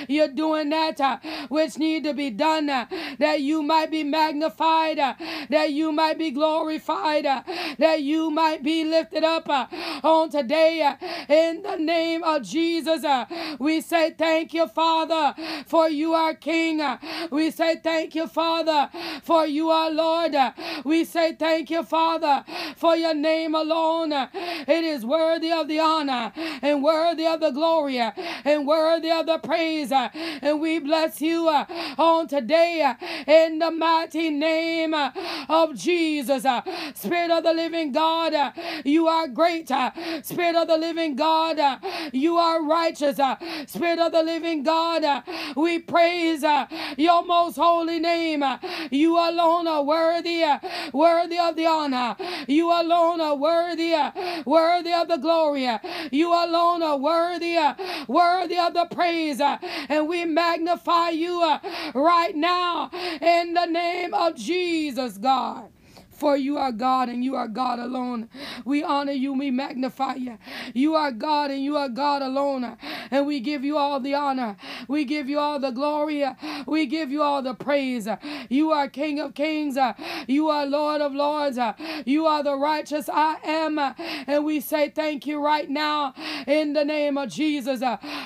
[0.08, 1.18] You're doing that uh,
[1.50, 2.86] which need to be done uh,
[3.20, 5.16] that you might be magnified, uh,
[5.50, 9.48] that you might be glorified, that you might be lifted up
[10.04, 10.96] on today.
[11.30, 13.04] In the name of Jesus,
[13.60, 16.82] we say thank you, Father, for you are King.
[17.32, 18.90] We say thank you, Father,
[19.24, 20.36] for you are Lord.
[20.84, 22.44] We say thank you, Father Father,
[22.76, 24.12] for your name alone.
[24.12, 29.38] It is worthy of the honor and worthy of the glory and worthy of the
[29.38, 29.90] praise.
[29.90, 31.64] And we bless you uh,
[31.98, 35.12] on today uh, in the mighty name uh,
[35.48, 36.46] of Jesus.
[36.94, 38.34] Spirit of the living God,
[38.84, 39.72] you are great.
[40.24, 41.58] Spirit of the living God,
[42.12, 43.18] you are righteous.
[43.68, 45.24] Spirit of the living God,
[45.56, 46.44] we praise
[46.98, 48.44] your most holy name.
[48.92, 50.44] You alone are worthy,
[50.92, 52.16] worthy of the honor honor.
[52.20, 54.12] Uh, you alone are worthy, uh,
[54.46, 55.68] worthy of the glory.
[55.68, 55.80] Uh,
[56.12, 57.58] you alone are worthy,
[58.08, 59.40] worthy of the praise.
[59.42, 61.42] And we magnify you
[61.94, 62.90] right now
[63.22, 65.73] in the name of Jesus, God.
[66.24, 68.30] For you are God and you are God alone.
[68.66, 70.38] We honor you, we magnify you.
[70.74, 72.78] You are God and you are God alone.
[73.12, 74.56] And we give you all the honor.
[74.88, 76.26] We give you all the glory.
[76.66, 78.08] We give you all the praise.
[78.50, 79.78] You are King of kings.
[80.28, 81.60] You are Lord of lords.
[82.06, 83.78] You are the righteous I am.
[83.78, 86.14] And we say thank you right now
[86.48, 87.82] in the name of Jesus.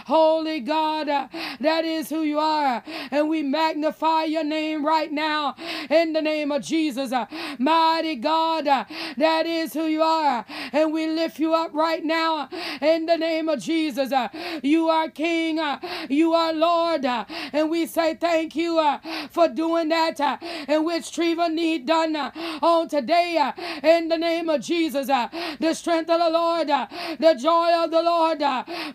[0.05, 2.83] Holy God, that is who you are.
[3.11, 5.55] And we magnify your name right now
[5.89, 7.11] in the name of Jesus.
[7.87, 8.83] Mighty God, uh,
[9.15, 10.45] that is who you are.
[10.73, 12.47] And we lift you up right now uh,
[12.81, 14.11] in the name of Jesus.
[14.11, 14.27] Uh,
[14.61, 15.57] you are King.
[16.09, 17.05] You are Lord.
[17.05, 18.73] And we say thank you
[19.29, 20.19] for doing that
[20.67, 25.07] and which Trevva need done on today in the name of Jesus.
[25.07, 28.41] The strength of the Lord, the joy of the Lord,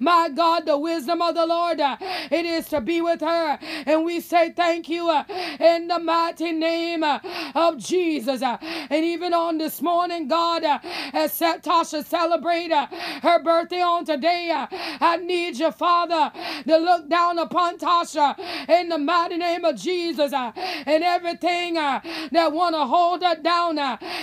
[0.00, 1.81] my God, the wisdom of the Lord.
[1.81, 3.59] It is to be with her.
[3.87, 5.11] And we say thank you
[5.59, 8.42] in the mighty name of Jesus.
[8.90, 10.78] And even on this morning, God, uh,
[11.12, 12.87] as Tasha celebrate uh,
[13.22, 14.66] her birthday on today, uh,
[15.00, 16.32] I need you, Father,
[16.66, 22.74] to look down upon Tasha in the mighty name of Jesus and everything that want
[22.74, 23.78] to hold her down,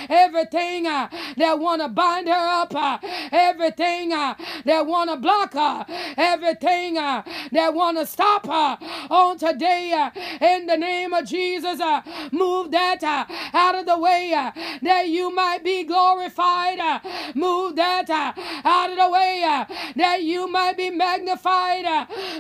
[0.10, 2.74] everything that want to bind her up,
[3.32, 5.86] everything that want to block her,
[6.18, 8.78] everything that want to stop her
[9.10, 10.10] on today
[10.42, 11.80] in the name of Jesus.
[12.32, 13.04] Move that
[13.54, 16.80] out of the way Uh, that you might be glorified.
[16.80, 17.00] Uh,
[17.36, 18.32] move that uh,
[18.64, 21.86] out of the way that you might be magnified.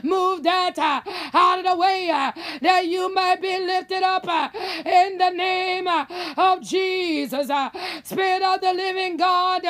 [0.03, 0.77] Move that
[1.33, 2.07] out of the way
[2.61, 4.25] that you might be lifted up
[4.85, 5.87] in the name
[6.37, 7.47] of Jesus.
[8.03, 9.61] Spirit of the living God,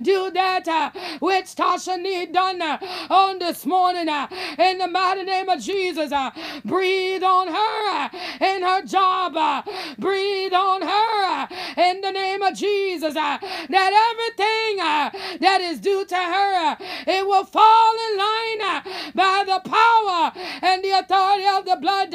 [0.00, 2.62] do that which Tasha need done
[3.10, 4.08] on this morning
[4.58, 6.10] in the mighty name of Jesus.
[6.64, 8.10] Breathe on her
[8.40, 9.66] in her job.
[9.98, 13.16] Breathe on her in the name of Jesus.
[13.16, 15.10] Uh, that everything uh,
[15.40, 18.82] that is due to her, uh, it will fall in line
[19.14, 22.10] by the power and the authority of the blood.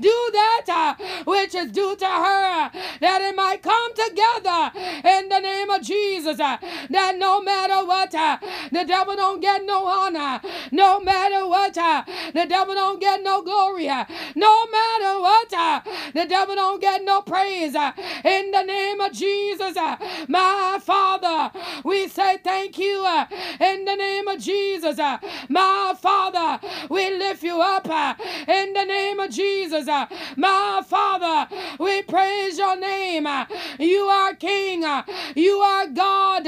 [0.00, 4.70] Do that which is due to her, that it might come together
[5.08, 6.36] in the name of Jesus.
[6.36, 10.40] That no matter what, the devil don't get no honor.
[10.70, 13.86] No matter what, the devil don't get no glory.
[14.34, 15.50] No matter what,
[16.14, 17.74] the devil don't get no praise.
[17.74, 19.96] In the name of Jesus, uh,
[20.28, 21.50] my Father,
[21.84, 23.04] we say thank you.
[23.04, 23.26] Uh,
[23.60, 27.86] in the name of Jesus, uh, my Father, we lift you up.
[28.48, 29.86] In the name of Jesus,
[30.36, 33.26] my Father, we praise your name.
[33.78, 34.84] You are King.
[35.34, 36.46] You are God.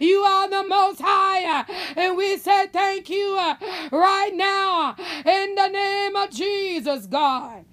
[0.00, 1.64] You are the Most High.
[1.96, 3.36] And we say thank you
[3.90, 7.64] right now in the name of Jesus, God.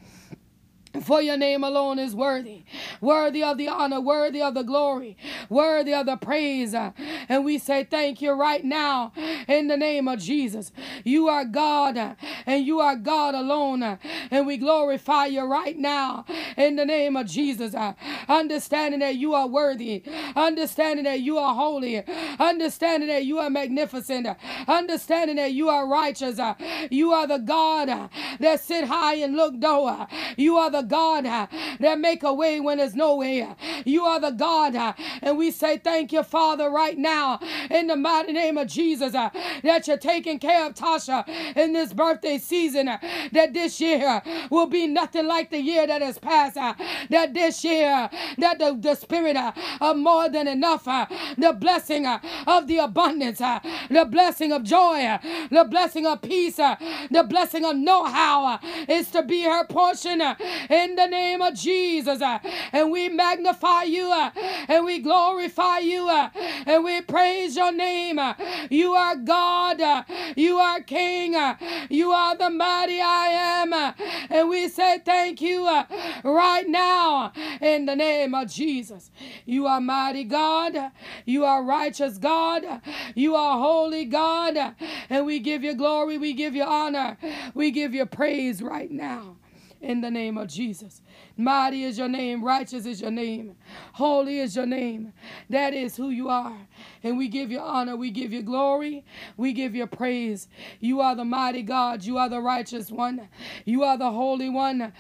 [1.02, 2.64] For your name alone is worthy,
[3.02, 5.18] worthy of the honor, worthy of the glory,
[5.50, 6.74] worthy of the praise.
[6.74, 9.14] And we say thank you right now
[9.48, 10.72] in the name of Jesus.
[11.04, 13.84] You are God and you are God alone.
[14.32, 16.26] And we glorify you right now
[16.58, 17.76] in the name of Jesus.
[18.28, 20.04] Understanding that you are worthy,
[20.36, 22.04] understanding that you are holy,
[22.40, 24.28] understanding that you are magnificent,
[24.68, 26.40] understanding that you are righteous.
[26.90, 28.10] You are the God
[28.40, 30.08] that sit high and look low.
[30.38, 31.47] You are the God uh,
[31.80, 33.47] that make a way when there's no way.
[33.86, 37.95] You are the God, uh, and we say thank you, Father, right now in the
[37.95, 39.30] mighty name of Jesus uh,
[39.63, 42.88] that you're taking care of Tasha in this birthday season.
[42.89, 42.97] Uh,
[43.32, 46.58] that this year will be nothing like the year that has passed.
[46.58, 46.73] Uh,
[47.10, 52.67] that this year, that the, the spirit uh, of more than enough, the blessing of
[52.67, 55.17] the abundance, the blessing of joy,
[55.52, 60.21] the blessing of peace, the blessing of know how is to be her portion
[60.80, 62.22] in the name of Jesus.
[62.22, 62.39] Uh,
[62.72, 64.32] and we magnify you uh,
[64.68, 66.30] and we glorify you uh,
[66.65, 68.20] and we praise your name.
[68.70, 70.06] You are God.
[70.36, 71.34] You are King.
[71.89, 73.28] You are the mighty I
[73.62, 73.94] am.
[74.30, 75.65] And we say thank you
[76.24, 79.12] right now in the name of Jesus.
[79.46, 80.92] You are mighty God.
[81.26, 82.63] You are righteous God.
[83.15, 84.76] You are holy God.
[85.10, 86.18] And we give you glory.
[86.18, 87.18] We give you honor.
[87.54, 89.38] We give you praise right now
[89.82, 91.02] in the name of Jesus.
[91.38, 93.56] Mighty is your name, righteous is your name,
[93.94, 95.13] holy is your name.
[95.50, 96.58] That is who you are.
[97.04, 99.06] And we give you honor, we give you glory,
[99.38, 100.48] we give you praise.
[100.80, 103.30] You are the mighty God, you are the righteous one,
[103.65, 104.94] you are the holy one.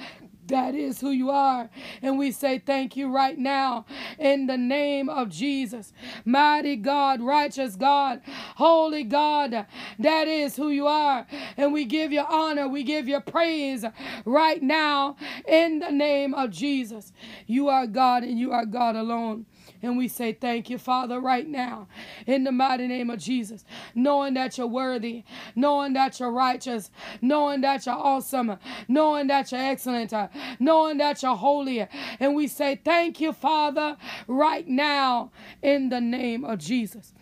[0.49, 1.69] That is who you are.
[2.01, 3.85] And we say thank you right now
[4.17, 5.93] in the name of Jesus.
[6.25, 8.21] Mighty God, righteous God,
[8.55, 9.65] holy God,
[9.99, 11.25] that is who you are.
[11.57, 13.85] And we give you honor, we give you praise
[14.25, 15.15] right now
[15.47, 17.13] in the name of Jesus.
[17.47, 19.45] You are God and you are God alone.
[19.81, 21.87] And we say thank you, Father, right now,
[22.27, 23.63] in the mighty name of Jesus,
[23.95, 25.23] knowing that you're worthy,
[25.55, 28.57] knowing that you're righteous, knowing that you're awesome,
[28.87, 30.13] knowing that you're excellent,
[30.59, 31.87] knowing that you're holy.
[32.19, 37.13] And we say thank you, Father, right now, in the name of Jesus.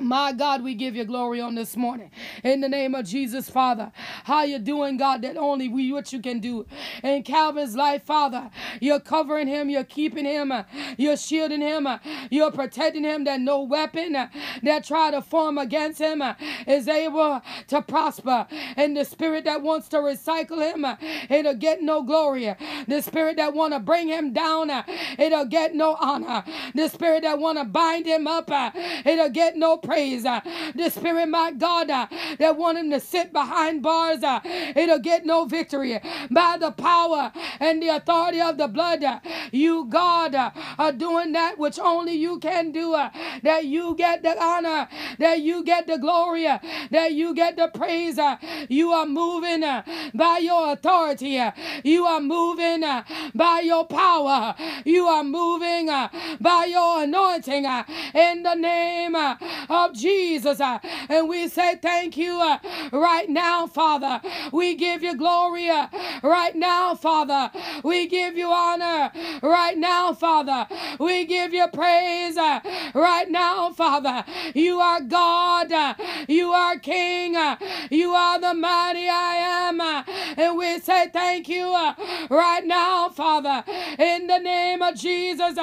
[0.00, 2.10] My God, we give you glory on this morning.
[2.42, 3.92] In the name of Jesus, Father.
[4.24, 6.66] How you doing, God, that only we what you can do.
[7.04, 10.52] In Calvan's life, Father, you're covering him, you're keeping him,
[10.96, 11.86] you're shielding him,
[12.28, 14.14] you're protecting him that no weapon
[14.64, 16.22] that try to form against him
[16.66, 18.48] is able to prosper.
[18.76, 20.84] And the spirit that wants to recycle him,
[21.30, 22.52] it'll get no glory.
[22.88, 24.72] The spirit that want to bring him down,
[25.18, 26.42] it'll get no honor.
[26.74, 28.50] The spirit that want to bind him up,
[29.06, 30.24] it'll get no praise.
[30.24, 30.40] Uh,
[30.74, 32.06] the spirit, my God, uh,
[32.38, 36.00] that want him to sit behind bars, uh, it'll get no victory.
[36.30, 39.20] By the power and the authority of the blood, uh,
[39.52, 42.94] you, God, uh, are doing that which only you can do.
[42.94, 43.10] Uh,
[43.42, 48.18] that you get the honor, that you get the glory, that you get the praise.
[48.68, 49.60] You are moving
[50.14, 51.40] by your authority.
[51.84, 52.80] You are moving
[53.34, 54.54] by your power.
[54.84, 57.64] You are moving by your anointing
[58.14, 59.14] in the name
[59.74, 60.60] of Jesus.
[60.60, 62.58] Uh, and we say thank you uh,
[62.92, 64.20] right now, Father.
[64.52, 65.88] We give you glory uh,
[66.22, 67.50] right now, Father.
[67.82, 69.10] We give you honor
[69.42, 70.66] right now, Father.
[70.98, 72.60] We give you praise uh,
[72.94, 74.24] right now, Father.
[74.54, 75.72] You are God.
[75.72, 75.94] Uh,
[76.28, 77.36] you are King.
[77.36, 77.56] Uh,
[77.90, 79.34] you are the mighty I
[79.68, 79.80] am.
[80.38, 81.72] And we say thank you
[82.30, 83.64] right now, Father.
[83.98, 85.58] In the name of Jesus,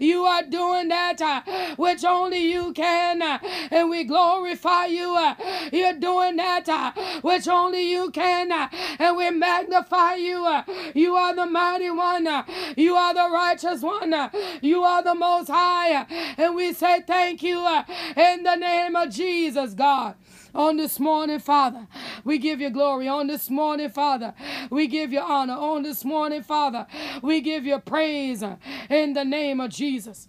[0.00, 1.44] you are doing that
[1.76, 3.22] which only you can
[3.70, 5.14] and we glorify you.
[5.14, 5.34] Uh,
[5.72, 6.92] you're doing that uh,
[7.22, 10.46] which only you can, uh, and we magnify you.
[10.94, 12.26] You are the mighty one,
[12.76, 14.14] you are the righteous one,
[14.60, 17.66] you are the most high, and we say thank you
[18.16, 20.14] in the name of Jesus, God.
[20.54, 21.86] On this morning, Father,
[22.24, 23.08] we give you glory.
[23.08, 24.34] On this morning, Father,
[24.68, 25.54] we give you honor.
[25.54, 26.86] On this morning, Father,
[27.22, 28.44] we give you praise
[28.90, 30.28] in the name of Jesus.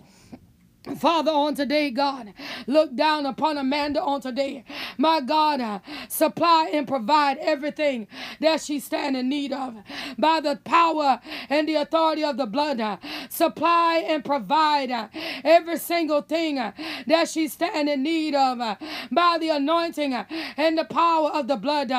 [1.00, 2.34] Father, on today, God,
[2.68, 4.66] look down upon Amanda on today.
[4.98, 5.80] My God, uh,
[6.10, 8.06] supply and provide everything
[8.42, 9.76] that she stand in need of.
[10.18, 12.98] By the power and the authority of the blood, uh,
[13.30, 15.08] supply and provide uh,
[15.46, 16.74] every single thing uh,
[17.08, 18.60] that she stand in need of.
[18.60, 18.76] Uh,
[19.10, 20.26] by the anointing uh,
[20.58, 21.92] and the power of the blood,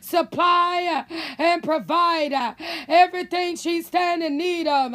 [0.00, 1.04] supply
[1.38, 2.56] and provide
[2.88, 4.92] everything she stand in need of.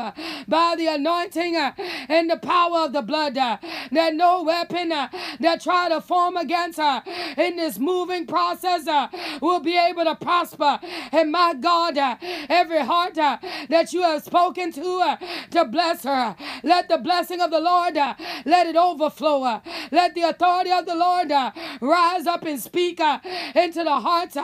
[0.48, 3.58] by the anointing and the power of the blood, uh,
[3.92, 5.10] that no weapon uh,
[5.40, 7.04] that try to form against her
[7.38, 9.08] in this moving process uh,
[9.42, 10.80] will be able to prosper.
[11.12, 12.18] And my God, uh,
[12.50, 13.38] every heart uh,
[13.70, 15.18] that you have spoken to uh,
[15.52, 19.62] to bless her, let the blessing of the Lord let it overflow.
[19.92, 21.32] let the authority of the Lord
[21.82, 23.00] rise up and speak
[23.56, 24.36] into the hearts,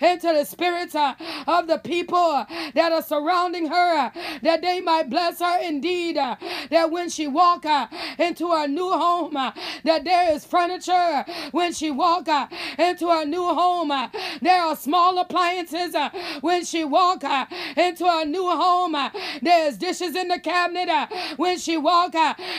[0.00, 2.44] into the spirits of the people
[2.74, 6.16] that are surrounding her, that they might bless her indeed.
[6.16, 7.64] that when she walk
[8.18, 9.50] into into our new home, uh,
[9.82, 12.46] that there is furniture when she walk uh,
[12.78, 13.90] into our new home.
[13.90, 14.08] Uh,
[14.42, 16.10] there are small appliances uh,
[16.42, 17.46] when she walk uh,
[17.78, 18.94] into our new home.
[18.94, 19.08] Uh,
[19.40, 21.08] there's dishes in the cabinet
[21.38, 22.14] when she walk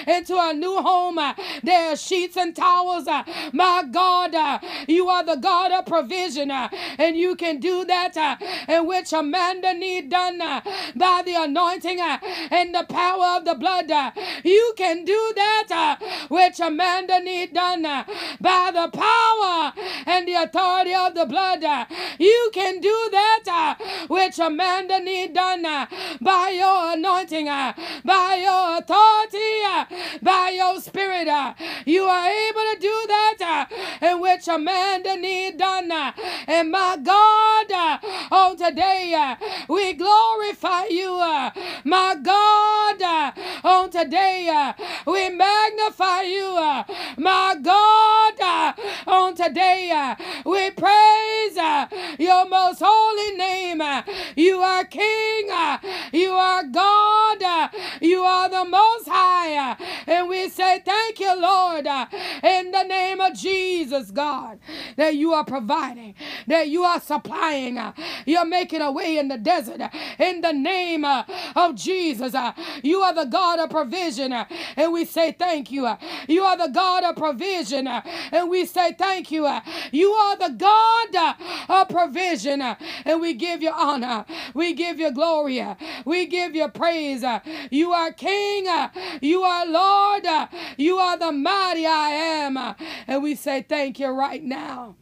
[0.08, 1.20] into our new home.
[1.64, 3.06] There are sheets and towels.
[3.54, 9.14] My God, you are the God of provision, and you can do that in which
[9.14, 13.92] Amanda need done by the anointing and the power of the blood.
[14.44, 18.04] You can do that that uh, which Amanda need done uh,
[18.40, 19.74] by the power
[20.06, 21.64] and the authority of the blood.
[21.64, 21.86] Uh,
[22.20, 23.44] you can do that
[23.80, 25.86] uh, which Amanda need done uh,
[26.22, 31.28] by your anointing, uh, by your authority, by your spirit.
[31.86, 33.68] You are able to do that
[34.02, 35.92] in which Amanda need done.
[36.48, 38.00] And my God,
[38.32, 39.36] on today,
[39.68, 41.18] we glorify you.
[41.84, 43.32] My God,
[43.64, 44.74] on today,
[45.06, 46.84] we magnify magnify you, uh,
[47.18, 48.74] my God, uh,
[49.08, 49.92] on today.
[49.92, 51.88] Uh, we praise uh,
[52.20, 53.82] your most holy name.
[53.82, 54.04] Uh,
[54.36, 55.50] you are King.
[55.52, 55.78] Uh,
[56.12, 57.72] you are God.
[58.02, 59.76] You are the most high.
[60.08, 61.88] And we say thank you, Lord,
[62.44, 64.60] in the name of Jesus, God,
[64.96, 66.16] that you are providing,
[66.48, 67.78] that you are supplying.
[68.28, 69.82] You're making a way in the desert.
[70.20, 71.24] In the name uh,
[71.56, 72.52] of Jesus, uh,
[72.84, 74.34] you are the God of provision.
[74.34, 75.90] Uh, and we say thank you.
[76.28, 77.88] You are the God of provision.
[77.88, 79.48] And we say thank you.
[79.94, 81.36] You are the God
[81.70, 82.62] of provision.
[82.62, 84.26] And we give you honor.
[84.54, 85.66] We give you glory.
[86.04, 87.24] We give you praise.
[87.72, 88.68] You are King.
[89.22, 90.26] You are Lord.
[90.78, 92.76] You are the mighty I am.
[93.08, 94.98] And we say thank you right now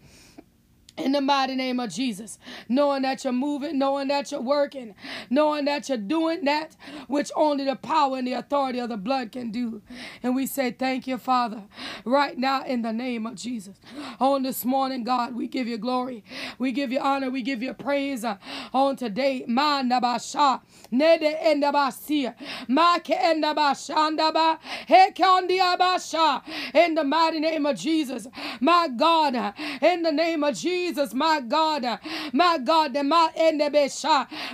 [0.98, 2.40] in the mighty name of Jesus,
[2.70, 4.96] knowing that you're moving, knowing that you're working,
[5.30, 6.76] knowing that you're doing that
[7.08, 9.82] which only the power and the authority of the blood can do.
[10.24, 11.64] And we say, Thank you, Father,
[12.06, 13.76] right now in the name of Jesus.
[14.20, 16.24] On this morning, God, we give you glory,
[16.60, 18.38] we give you honor, we give you praise uh,
[18.74, 19.46] on today.
[19.48, 22.36] Mandabasha, Nede Endabasia,
[22.68, 26.42] Make Endabashandaba, Hekandiabasha,
[26.74, 28.28] in the mighty name of Jesus,
[28.60, 30.85] my God, in the name of Jesus.
[30.86, 32.00] Jesus, my God,
[32.32, 33.90] my God, my enemy,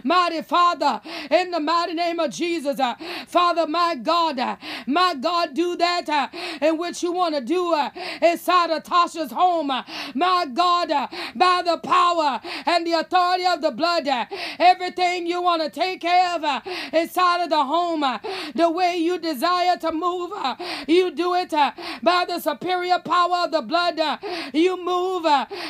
[0.06, 2.80] mighty Father, in the mighty name of Jesus,
[3.28, 4.58] Father, my God,
[4.88, 6.30] my God, do that uh,
[6.66, 7.90] in which you want to do uh,
[8.22, 9.68] inside of Tasha's home,
[10.16, 14.08] my God, uh, by the power and the authority of the blood,
[14.58, 18.06] everything you want to take care of inside of the home,
[18.56, 20.32] the way you desire to move,
[20.88, 24.00] you do it by the superior power of the blood.
[24.54, 25.26] You move,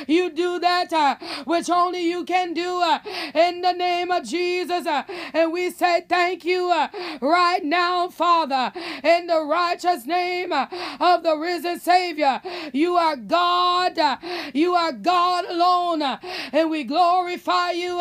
[0.07, 2.99] you do that uh, which only you can do uh,
[3.33, 4.85] in the name of Jesus.
[4.85, 6.87] Uh, and we say thank you uh,
[7.21, 8.71] right now, Father,
[9.03, 10.67] in the righteous name uh,
[10.99, 12.41] of the risen Savior.
[12.73, 13.97] You are God.
[13.97, 14.17] Uh,
[14.53, 16.01] you are God alone.
[16.01, 17.99] and we glorify you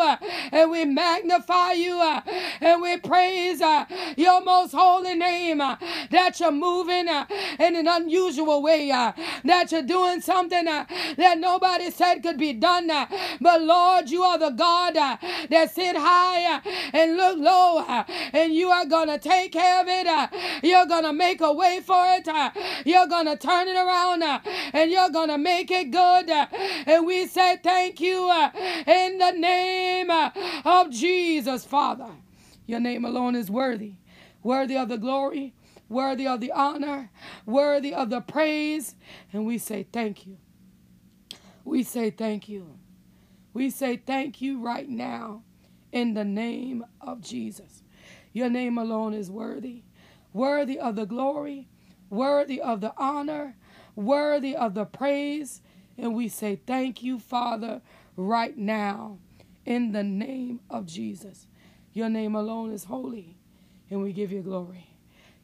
[0.51, 1.99] and we magnify you
[2.61, 3.61] and we praise
[4.17, 10.65] your most holy name that you're moving in an unusual way, that you're doing something
[10.65, 12.87] that nobody said could be done.
[13.39, 15.17] But Lord, you are the God uh,
[15.49, 16.61] that sit high uh,
[16.91, 20.07] and look low, uh, and you are going to take care of it.
[20.63, 22.27] You're going to make a way for it.
[22.85, 24.23] You're going to turn it around,
[24.73, 26.29] and you're going to make it good.
[26.29, 28.29] And we say thank you
[28.87, 30.09] in the name
[30.65, 32.09] of Jesus, Father.
[32.65, 33.93] Your name alone is worthy,
[34.43, 35.53] worthy of the glory,
[35.89, 37.11] worthy of the honor,
[37.45, 38.95] worthy of the praise.
[39.33, 40.37] And we say thank you.
[41.63, 42.77] We say thank you.
[43.53, 45.43] We say thank you right now
[45.91, 47.83] in the name of Jesus.
[48.33, 49.83] Your name alone is worthy,
[50.33, 51.67] worthy of the glory,
[52.09, 53.55] worthy of the honor,
[53.95, 55.61] worthy of the praise.
[55.97, 57.81] And we say thank you, Father,
[58.15, 59.19] right now
[59.65, 61.47] in the name of Jesus.
[61.93, 63.37] Your name alone is holy,
[63.89, 64.95] and we give you glory.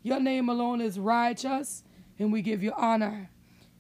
[0.01, 1.84] Your name alone is righteous,
[2.18, 3.30] and we give you honor.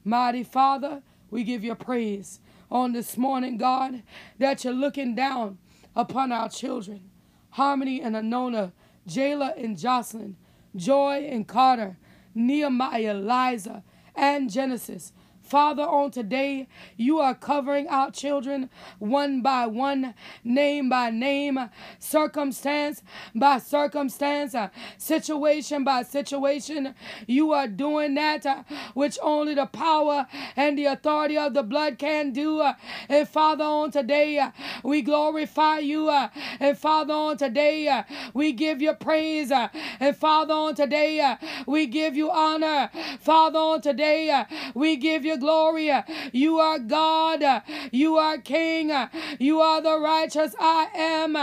[0.03, 4.03] Mighty Father, we give you praise on this morning, God,
[4.39, 5.57] that you're looking down
[5.95, 7.09] upon our children.
[7.55, 8.71] Harmani and Anona,
[9.07, 10.35] Jayla and Joslyn,
[10.75, 11.97] Joy and Carter,
[12.35, 13.83] Nehemiah, Liza,
[14.15, 15.13] and Genesis,
[15.47, 16.67] Father, on today,
[16.97, 18.69] you are covering our children
[18.99, 21.69] one by one, name by name,
[21.99, 23.01] circumstance
[23.33, 24.55] by circumstance,
[24.97, 26.93] situation by situation.
[27.27, 30.27] You are doing that uh, which only the power
[30.57, 32.61] and the authority of the blood can do.
[33.07, 34.51] And Father, on today, uh,
[34.83, 36.09] we glorify you.
[36.09, 36.27] Uh,
[36.59, 39.49] and Father, on today, we give you praise.
[39.51, 42.89] And Father, on today, we give you honor.
[43.21, 44.43] Father, on today,
[44.75, 45.91] we give you glory.
[46.31, 47.63] You are God.
[47.91, 48.91] You are King.
[49.39, 51.35] You are the righteous I am.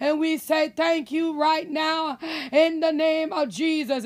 [0.00, 2.18] And we say thank you right now
[2.52, 4.04] in the name of Jesus.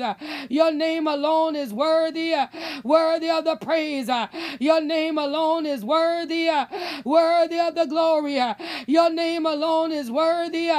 [0.49, 2.35] Your name alone is worthy,
[2.83, 4.09] worthy of the praise.
[4.59, 6.49] Your name alone is worthy,
[7.03, 8.39] worthy of the glory.
[8.87, 10.69] Your name alone is worthy,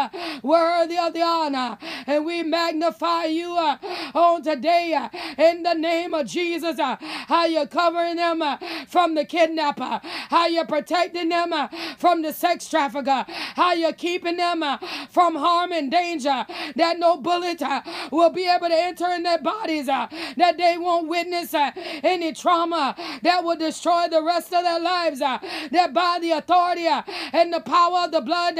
[0.43, 1.79] worthy of the honor.
[2.07, 5.09] And we magnify you on today
[5.39, 6.79] in the name of Jesus.
[6.79, 8.41] How you're covering them
[8.89, 10.01] from the kidnapper,
[10.31, 14.79] how you're protecting them uh, from the sex trafficker, how you're keeping them uh,
[15.11, 16.47] from harm and danger,
[16.77, 20.07] that no bullet uh, will be able to enter in their bodies, uh,
[20.37, 21.71] that they won't witness uh,
[22.03, 25.39] any trauma that will destroy the rest of their lives, uh,
[25.71, 26.87] that by the authority
[27.33, 28.59] and the power of the blood,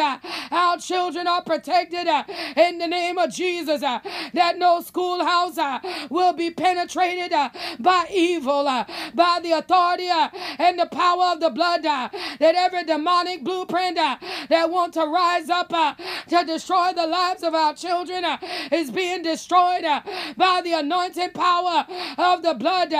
[0.51, 2.07] our children are protected
[2.57, 5.59] in the name of Jesus, that no schoolhouse
[6.11, 7.33] will be penetrated
[7.79, 8.65] by evil,
[9.15, 10.29] by the authority authority uh,
[10.59, 12.09] and the power of the blood, uh,
[12.39, 14.17] that every demonic blueprint uh,
[14.49, 15.95] that want to rise up uh,
[16.29, 18.39] to destroy the lives of our children uh,
[18.73, 20.01] is being destroyed uh,
[20.37, 21.87] by the anointing power
[22.19, 22.93] of the blood.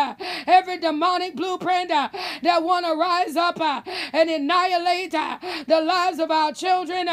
[0.47, 3.61] every demonic blueprint that want to rise up
[4.13, 7.09] and annihilate the lives of our children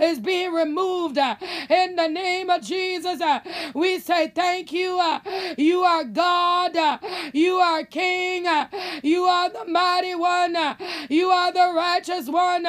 [0.00, 3.20] is being removed in the name of Jesus.
[3.74, 5.00] we say thank you.
[5.56, 6.76] you are God.
[7.32, 8.46] you are King.
[8.46, 8.68] uh,
[9.20, 10.56] you are the mighty one.
[11.10, 12.64] you are the righteous one.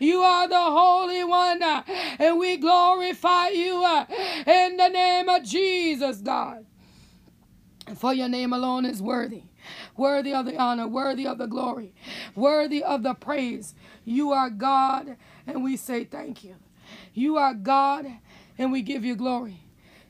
[0.00, 1.62] you are the holy one.
[1.62, 4.06] and we glorify you uh,
[4.46, 6.64] in the name of Jesus, God.
[7.96, 9.42] For your name alone is worthy,
[9.94, 11.92] worthy of the honor, worthy of the glory,
[12.34, 13.74] worthy of the praise.
[14.06, 16.56] You are God, and we say thank you.
[17.12, 18.06] You are God,
[18.56, 19.64] and we give you glory.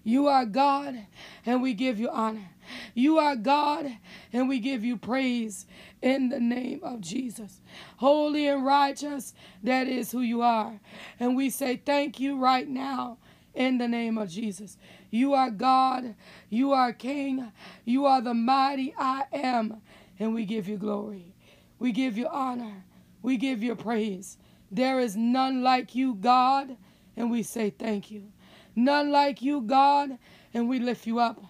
[0.05, 1.07] You are God,
[1.45, 2.51] and we give you honor.
[2.95, 3.87] You are God,
[4.33, 5.67] and we give you praise
[6.03, 7.61] in the name of Jesus.
[7.97, 10.81] Holy and righteous, that is who you are.
[11.19, 13.19] And we say thank you right now
[13.55, 14.77] in the name of Jesus.
[15.11, 16.15] You are God,
[16.49, 17.53] you are King,
[17.85, 19.83] you are the mighty I am,
[20.19, 21.35] and we give you glory.
[21.79, 22.85] We give you honor,
[23.23, 24.39] we give you praise.
[24.71, 26.77] There is none like you, God,
[27.17, 28.31] and we say thank you.
[28.77, 30.17] None like you, God,
[30.55, 31.43] and we lift you up.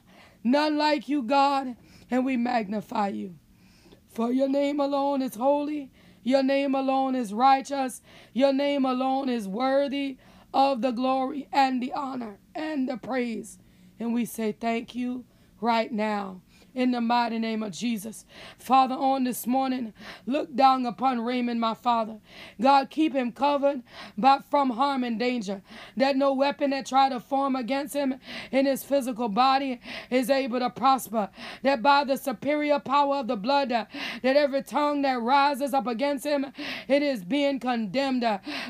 [0.43, 1.77] None like you, God,
[2.11, 3.35] and we magnify you.
[4.11, 5.91] For your name alone is holy,
[6.23, 8.03] your name alone is righteous,
[8.33, 10.19] your name alone is worthy
[10.53, 13.59] of the glory and the honor and the praise.
[13.99, 15.25] And we say thank you
[15.61, 16.43] right now
[16.75, 18.25] in the mighty name of Jesus.
[18.59, 19.93] Father, on this morning,
[20.27, 22.19] look down upon Raymond, my Father.
[22.61, 23.83] God, keep him covered
[24.17, 25.63] by from harm and danger.
[25.97, 28.17] That no weapon that try to form against him
[28.53, 31.31] in his physical body is able to prosper.
[31.63, 33.89] That by the superior power of the blood, that
[34.25, 36.47] every tongue that rises up against him,
[36.89, 38.25] it is being condemned.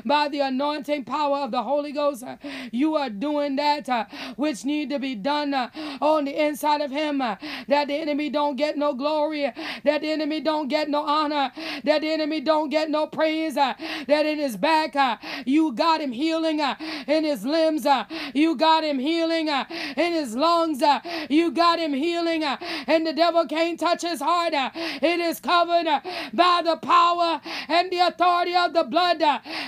[0.05, 2.23] By the anointing power of the Holy Ghost,
[2.71, 4.05] you are doing that uh,
[4.37, 5.69] which need to be done uh,
[6.01, 7.21] on the inside of him.
[7.21, 7.35] uh,
[7.67, 9.51] That the enemy don't get no glory,
[9.83, 11.51] that the enemy don't get no honor,
[11.83, 13.73] that the enemy don't get no praise, uh,
[14.07, 16.75] that in his back uh, you got him healing uh,
[17.07, 19.65] in his limbs, uh, you got him healing uh,
[19.97, 24.53] in his lungs, uh, you got him healing, and the devil can't touch his heart.
[24.53, 25.87] It is covered
[26.33, 29.21] by the power and the authority of the blood.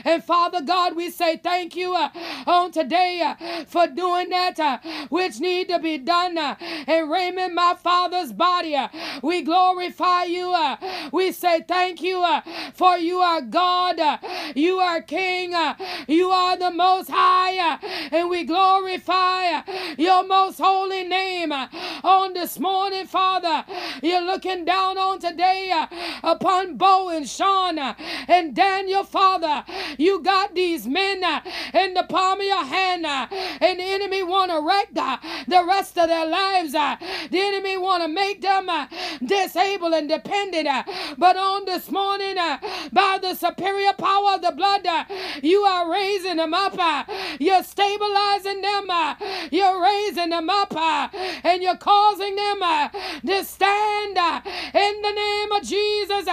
[0.05, 3.35] And Father God, we say thank you on today
[3.67, 6.37] for doing that which need to be done.
[6.37, 7.75] And Raymond, my
[8.13, 8.89] Father's body, uh,
[9.23, 10.53] we glorify you.
[10.53, 10.77] uh,
[11.11, 12.41] We say thank you uh,
[12.75, 14.17] for you are God, uh,
[14.53, 15.73] you are King, uh,
[16.07, 17.77] you are the Most High, uh,
[18.11, 19.61] and we glorify
[19.97, 23.65] your most holy name on this morning, Father.
[24.03, 25.71] You're looking down on today
[26.23, 29.65] upon Beau and Shawn and Daniel, Father.
[29.97, 31.23] You got these men
[31.73, 33.07] in the palm of your hand,
[33.93, 34.89] enemy want to wreck
[35.47, 36.75] the rest of their lives.
[36.75, 36.95] uh,
[37.31, 38.87] The enemy want to make them uh,
[39.25, 40.67] disabled and dependent.
[40.67, 40.83] uh,
[41.17, 42.57] But on this morning, uh,
[42.91, 45.05] by the superior power of the blood, uh,
[45.41, 46.75] you are raising them up.
[46.77, 47.03] Uh.
[47.39, 48.87] You're stabilizing them.
[49.51, 50.73] You're raising them up.
[51.43, 52.59] And you're causing them
[53.25, 54.17] to stand
[54.73, 56.25] in the name of Jesus.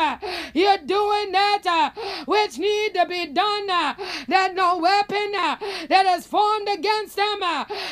[0.54, 1.92] You're doing that
[2.26, 3.66] which need to be done.
[3.66, 7.40] That no weapon that is formed against them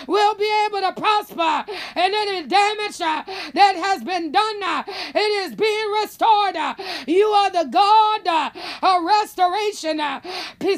[0.06, 1.64] will be able to prosper.
[1.94, 3.22] And any damage uh,
[3.54, 6.56] that has been done, uh, it is being restored.
[6.56, 6.74] uh,
[7.06, 8.50] You are the God uh,
[8.82, 10.00] of restoration.
[10.00, 10.20] Uh,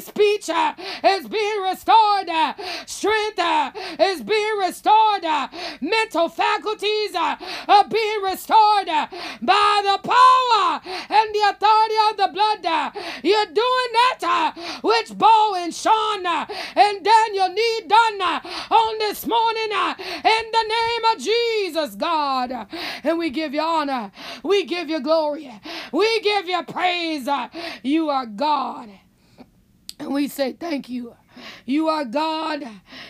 [0.01, 0.73] speech uh,
[1.03, 2.29] is being restored.
[2.85, 3.39] Strength
[3.99, 5.23] is being restored.
[5.81, 12.63] Mental faculties are being restored by the power and the authority of the blood.
[13.23, 18.41] You're doing that which Beau and Shawn and Daniel need done
[18.71, 22.67] on this morning uh, in the name of Jesus, God.
[23.03, 24.11] And we give you honor.
[24.43, 25.51] We give you glory.
[25.93, 27.27] We give you praise.
[27.27, 27.49] uh,
[27.83, 28.89] You are God.
[29.99, 31.15] And we say thank you.
[31.65, 32.63] You are God,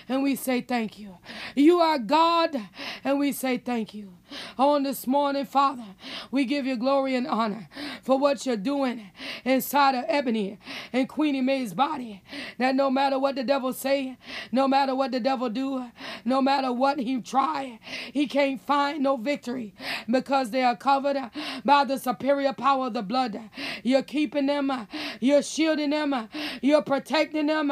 [0.10, 1.18] and we say thank you.
[1.56, 2.56] You are God,
[3.04, 4.14] and we say thank you.
[4.58, 5.86] On this morning, Father,
[6.30, 7.68] we give you glory and honor
[8.04, 9.12] for what you're doing
[9.44, 10.58] inside of Ebony
[10.94, 12.22] and Queenie Mae's body.
[12.58, 14.18] That no matter what the devil say,
[14.52, 15.86] no matter what the devil do,
[16.26, 17.80] no matter what he try,
[18.14, 19.74] he can't find no victory
[20.10, 21.18] because they are covered
[21.64, 23.40] by the superior power of the blood.
[23.84, 24.88] You're keeping them,
[25.20, 26.30] you're shielding them,
[26.62, 27.68] you're protecting them,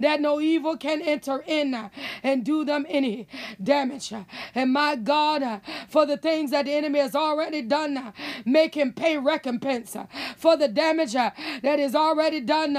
[0.00, 1.90] that no evil can enter in
[2.22, 3.28] and do them any
[3.62, 4.12] damage.
[4.54, 8.12] And my God, for the things that the enemy has already done, uh,
[8.44, 11.30] make him pay recompense uh, for the damage uh,
[11.62, 12.74] that is already done.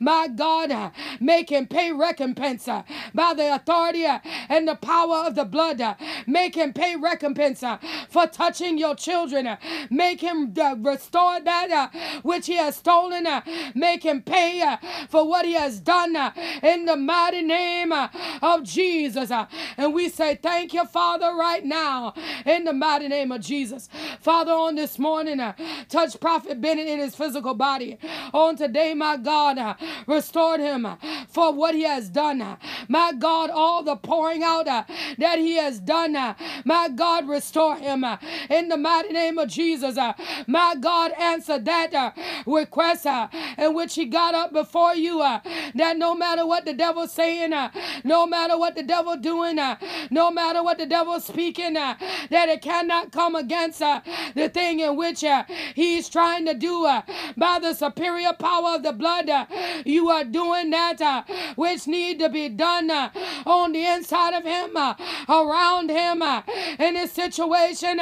[0.00, 5.82] My God, make him pay recompense by the authority and the power of the blood.
[6.26, 7.62] Make him pay recompense
[8.08, 9.56] for touching your children.
[9.90, 11.90] Make him restore that
[12.22, 13.26] which he has stolen.
[13.74, 14.76] Make him pay
[15.08, 16.16] for what he has done
[16.62, 19.30] in the mighty name of Jesus.
[19.76, 22.14] And we say thank you, Father, right now
[22.44, 23.88] in the mighty name of Jesus.
[24.20, 25.54] Father, on this morning, uh,
[25.88, 27.98] touch Prophet Bennett in his physical body.
[28.34, 29.74] On today, my God, uh,
[30.06, 30.96] restored him uh,
[31.28, 32.58] for what he has done.
[32.88, 36.12] My God, all the pouring out that he has done,
[36.64, 38.04] my God, restore him
[38.50, 39.96] in the mighty name of Jesus.
[40.46, 42.14] My God, answer that
[42.46, 43.06] request
[43.58, 45.18] in which he got up before you
[45.74, 47.54] that no matter what the devil's saying,
[48.04, 49.56] no matter what the devil doing,
[50.10, 54.00] no matter what the devil's speaking, that cannot come against uh,
[54.34, 55.44] the thing in which uh,
[55.74, 57.02] he's trying to do uh,
[57.36, 59.30] by the superior power of the blood.
[59.84, 61.24] You are doing that
[61.56, 64.76] which need to be done on the inside of him,
[65.28, 66.22] around him,
[66.78, 68.00] in his situation,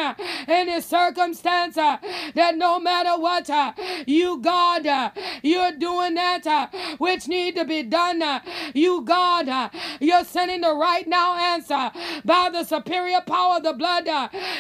[0.49, 3.49] in his circumstance, that no matter what,
[4.07, 8.43] you, God, you're doing that which need to be done.
[8.75, 11.91] You, God, you're sending the right now answer
[12.25, 14.07] by the superior power of the blood.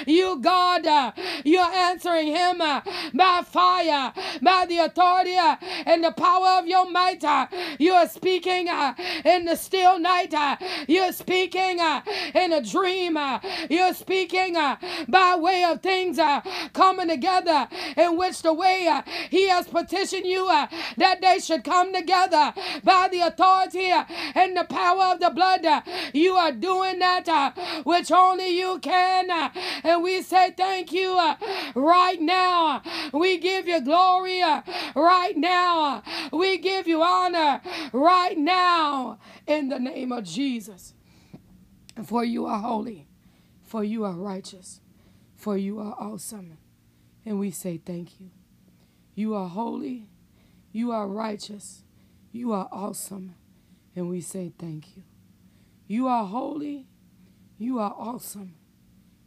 [0.06, 1.12] You, God, uh,
[1.44, 2.80] you're answering him uh,
[3.12, 4.12] by fire,
[4.42, 5.56] by the authority uh,
[5.86, 7.24] and the power of your might.
[7.78, 8.68] You're speaking
[9.24, 10.34] in the still night.
[10.86, 11.78] You're speaking
[12.34, 13.18] in a dream.
[13.68, 16.18] You're speaking by way of things
[16.72, 20.46] coming together in which the way he has petitioned you
[20.96, 22.52] that they should come together
[22.82, 23.90] by the authority
[24.34, 25.66] and the power of the blood.
[26.12, 29.50] You are doing that which only you can.
[29.82, 31.36] And we say thank you uh,
[31.74, 32.82] right now.
[33.12, 34.62] We give you glory uh,
[34.94, 36.02] right now.
[36.32, 37.60] We give you honor
[37.92, 40.94] right now in the name of Jesus.
[42.04, 43.06] For you are holy,
[43.64, 44.80] for you are righteous,
[45.36, 46.58] for you are awesome.
[47.24, 48.30] And we say thank you.
[49.14, 50.08] You are holy,
[50.72, 51.82] you are righteous,
[52.32, 53.36] you are awesome.
[53.94, 55.04] And we say thank you.
[55.86, 56.88] You are holy,
[57.58, 58.56] you are awesome,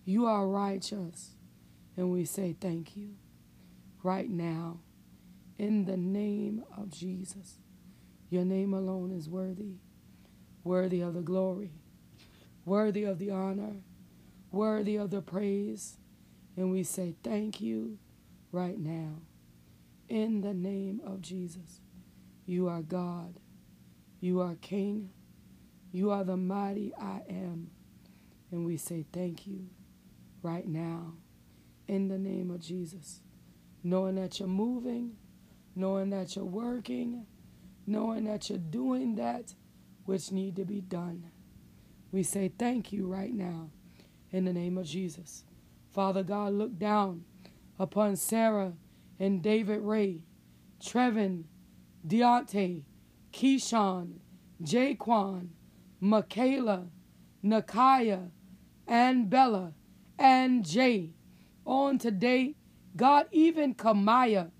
[0.07, 1.31] you are righteous.
[1.97, 3.15] And we say thank you
[4.01, 4.79] right now
[5.57, 7.57] in the name of Jesus.
[8.29, 9.79] Your name alone is worthy,
[10.63, 11.73] worthy of the glory,
[12.63, 13.81] worthy of the honor,
[14.49, 15.97] worthy of the praise.
[16.55, 17.97] And we say thank you
[18.53, 19.15] right now
[20.07, 21.81] in the name of Jesus.
[22.45, 23.41] You are God.
[24.21, 25.09] You are King.
[25.91, 27.71] You are the mighty I am.
[28.51, 29.67] And we say thank you
[30.41, 31.13] right now
[31.87, 33.21] in the name of Jesus.
[33.83, 35.13] Knowing that you're moving,
[35.75, 37.25] knowing that you're working,
[37.85, 39.53] knowing that you're doing that
[40.05, 41.31] which need to be done.
[42.11, 43.69] We say thank you right now
[44.31, 45.43] in the name of Jesus.
[45.93, 47.23] Father God, look down
[47.79, 48.73] upon Sara
[49.19, 50.21] and David Ray,
[50.81, 51.43] Trevin,
[52.05, 52.83] Deante,
[53.33, 54.19] KeShawn,
[54.63, 55.49] JaQuan,
[56.01, 56.87] Makayla,
[57.43, 58.29] Nakya,
[58.87, 59.73] and Bella,
[60.17, 61.11] and Jay.
[61.65, 62.55] On today,
[62.95, 64.51] God, even Kamaya.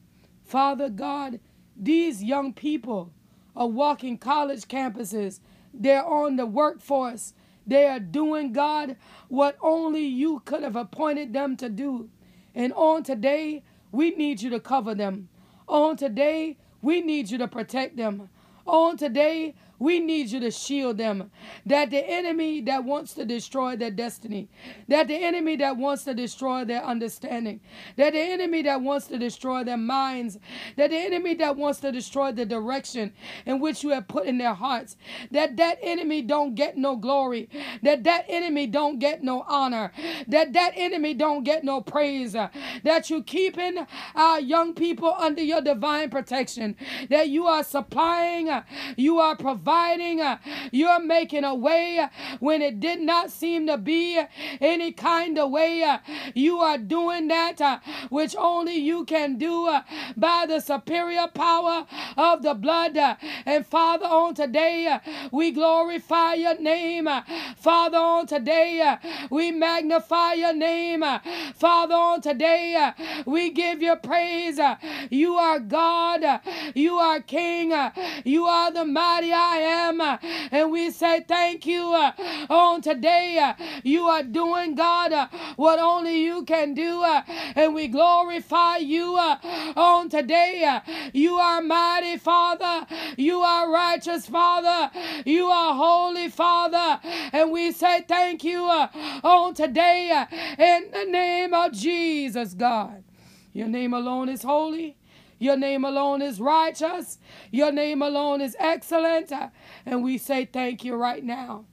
[0.44, 1.40] Father God,
[1.76, 3.12] these young people
[3.56, 5.40] are walking college campuses.
[5.74, 7.34] They're on the workforce.
[7.66, 8.96] They are doing, God,
[9.28, 12.10] what only you could have appointed them to do.
[12.56, 15.30] And on today, we need you to cover them.
[15.68, 18.30] On today, we need you to protect them.
[18.66, 21.30] On today, we need you to shield them.
[21.66, 24.50] That the enemy that wants to destroy their destiny,
[24.88, 27.62] that the enemy that wants to destroy their understanding,
[27.96, 30.40] that the enemy that wants to destroy their minds,
[30.78, 33.14] that the enemy that wants to destroy the direction
[33.46, 34.98] in which you have put in their hearts,
[35.32, 37.50] that that enemy don't get no glory,
[37.84, 39.92] that that enemy don't get no honor,
[40.28, 45.62] that that enemy don't get no praise, that you keeping our young people under your
[45.62, 46.76] divine protection,
[47.10, 48.50] that you are supplying,
[48.96, 50.22] you are providing providing.
[50.22, 50.38] Uh,
[50.72, 52.08] you're making a way uh,
[52.40, 54.18] when it did not seem to be
[54.62, 55.84] any kind of way.
[55.84, 55.98] Uh,
[56.34, 59.82] you are doing that uh, which only you can do uh,
[60.16, 62.98] by the superior power of the blood.
[62.98, 63.16] Uh,
[63.46, 64.98] and Father, on today,
[65.32, 67.10] we glorify your name.
[67.58, 68.96] Father, on today,
[69.30, 71.04] we magnify your name.
[71.56, 72.92] Father, on today,
[73.26, 74.60] we give you praise.
[75.10, 76.24] You are God.
[76.74, 77.74] You are King.
[78.24, 80.02] You are the mighty I I am.
[80.02, 80.18] Uh,
[80.52, 82.12] and we say thank you uh,
[82.50, 83.40] on today.
[83.40, 83.54] Uh,
[83.84, 87.04] you are doing, God, what only you can do.
[87.56, 90.80] And we glorify you on today.
[91.14, 92.86] You are mighty, Father.
[93.18, 94.92] You are righteous, Father.
[95.26, 97.00] You are holy, Father.
[97.34, 100.26] And we say thank you on today
[100.60, 103.04] in the name of Jesus, God.
[103.54, 104.97] Your name alone is holy.
[105.40, 107.20] Your name alone is righteous.
[107.52, 109.32] Your name alone is excellent.
[109.86, 111.66] And we say thank you right now.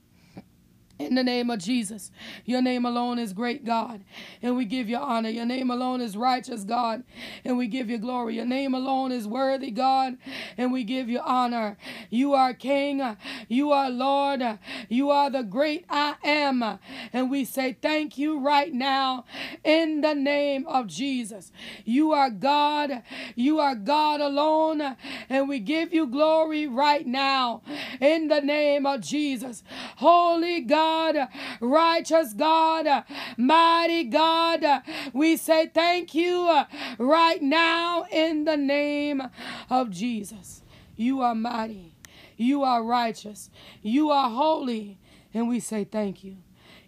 [0.97, 2.09] In the name of Jesus,
[2.45, 4.05] your name alone is great, God,
[4.41, 5.27] and we give you honor.
[5.27, 7.03] Your name alone is righteous, God,
[7.43, 8.37] and we give you glory.
[8.37, 10.15] Your name alone is worthy, God,
[10.57, 11.75] and we give you honor.
[12.09, 13.17] You are King,
[13.49, 14.41] you are Lord,
[14.87, 16.63] you are the great I am,
[17.11, 19.25] and we say thank you right now
[19.65, 21.51] in the name of Jesus.
[21.83, 23.03] You are God,
[23.35, 24.95] you are God alone,
[25.27, 27.63] and we give you glory right now
[27.99, 29.61] in the name of Jesus.
[29.97, 30.84] Holy God.
[30.85, 31.27] God,
[31.61, 33.03] righteous God,
[33.37, 34.83] mighty God.
[35.13, 36.65] We say thank you uh,
[36.99, 39.23] right now in the name
[39.69, 40.61] of Jesus.
[40.95, 41.95] You are mighty.
[42.37, 43.49] You are righteous.
[43.81, 44.99] You are holy.
[45.33, 46.37] And we say thank you.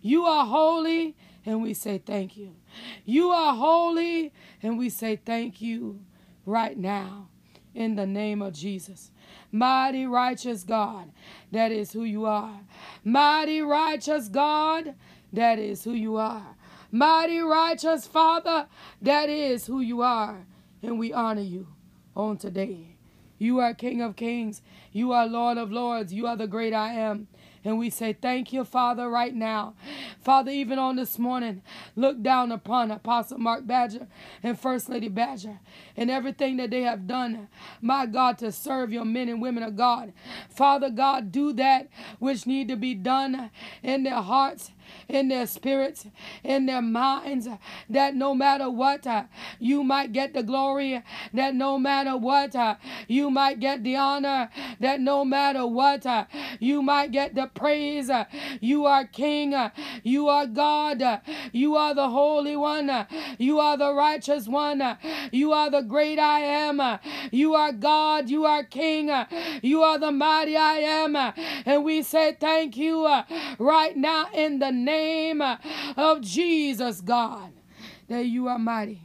[0.01, 1.15] You are holy.
[1.45, 2.55] And we say thank you.
[3.03, 4.31] You are holy.
[4.61, 6.01] And we say thank you
[6.45, 7.29] right now
[7.73, 9.11] in the name of Jesus.
[9.51, 11.11] Mighty righteous God,
[11.51, 12.59] that is who you are.
[13.03, 14.95] Mighty righteous God,
[15.33, 16.55] that is who you are.
[16.91, 18.67] Mighty righteous Father,
[19.01, 20.45] that is who you are.
[20.81, 21.67] And we honor you
[22.15, 22.97] on today.
[23.39, 24.61] You are King of kings.
[24.91, 26.13] You are Lord of lords.
[26.13, 27.27] You are the great I am.
[27.68, 29.74] And we say thank you, Father, right now.
[30.22, 31.61] Father, even on this morning,
[31.97, 34.07] look down upon Apostle Mark Badger
[34.41, 35.59] and First Lady Badger
[35.97, 37.49] and everything that they have done,
[37.82, 40.13] my God, to serve your men and women of God.
[40.49, 41.89] Father God, do that
[42.20, 43.51] which need to be done
[43.84, 44.72] in their hearts
[45.07, 46.07] in their spirits,
[46.43, 47.47] in their minds,
[47.89, 49.23] that no matter what, uh,
[49.59, 51.01] you might get the glory,
[51.33, 52.75] that no matter what, uh,
[53.07, 56.25] you might get the honor, that no matter what, uh,
[56.59, 58.09] you might get the praise.
[58.09, 58.25] Uh,
[58.61, 59.69] you are King, uh,
[60.03, 61.19] you are God, uh,
[61.51, 63.07] you are the Holy One,
[63.38, 64.97] you are the righteous one,
[65.31, 66.99] you are the great I am,
[67.31, 69.11] you are God, you are King,
[69.61, 73.05] you are the mighty I am, and we say thank you
[73.59, 77.51] right now in the name of Jesus, God,
[78.07, 79.01] that you are mighty,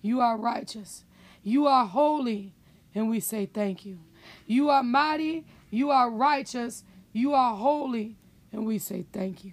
[0.00, 1.04] you are righteous,
[1.42, 2.54] you are holy,
[2.94, 3.98] and we say thank you.
[4.46, 8.16] You are mighty, you are righteous, you are holy,
[8.52, 9.52] and we say thank you.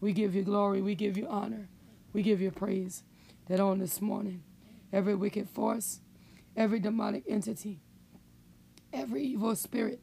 [0.00, 1.68] We give you glory, we give you honor,
[2.12, 3.02] we give you praise
[3.48, 4.42] that on this morning,
[4.92, 6.00] every wicked force,
[6.56, 7.80] every demonic entity,
[8.92, 10.00] every evil spirit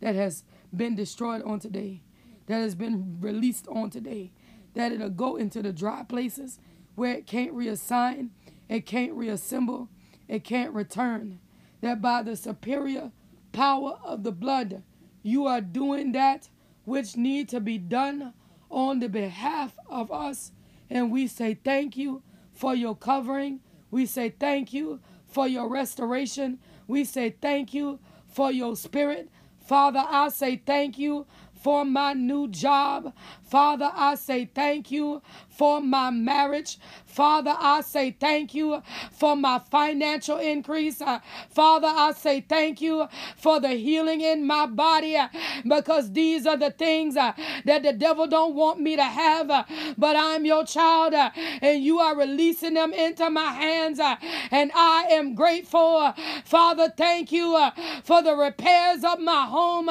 [0.00, 0.44] that has
[0.74, 2.02] been destroyed on today,
[2.46, 4.32] that has been released on today,
[4.74, 6.58] that it'll go into the dry places
[6.94, 8.30] where it can't reassign,
[8.68, 9.88] it can't reassemble,
[10.28, 11.40] it can't return.
[11.80, 13.12] That by the superior
[13.52, 14.82] power of the blood,
[15.22, 16.48] you are doing that
[16.84, 18.34] which need to be done
[18.70, 20.52] on the behalf of us.
[20.90, 22.22] And we say thank you
[22.52, 23.60] for your covering.
[23.90, 26.58] We say thank you for your restoration.
[26.86, 29.30] We say thank you for your spirit.
[29.66, 31.26] Father, I say thank you
[31.64, 33.14] for my new job.
[33.54, 36.78] Father, I say thank you for my marriage.
[37.06, 38.82] Father, I say thank you
[39.12, 41.00] for my financial increase.
[41.00, 45.28] Uh, Father, I say thank you for the healing in my body uh,
[45.68, 47.32] because these are the things uh,
[47.64, 49.48] that the devil don't want me to have.
[49.48, 49.62] Uh,
[49.96, 51.30] but I'm your child uh,
[51.62, 54.16] and you are releasing them into my hands uh,
[54.50, 56.12] and I am grateful.
[56.44, 57.56] Father, thank you
[58.02, 59.88] for the repairs of my home.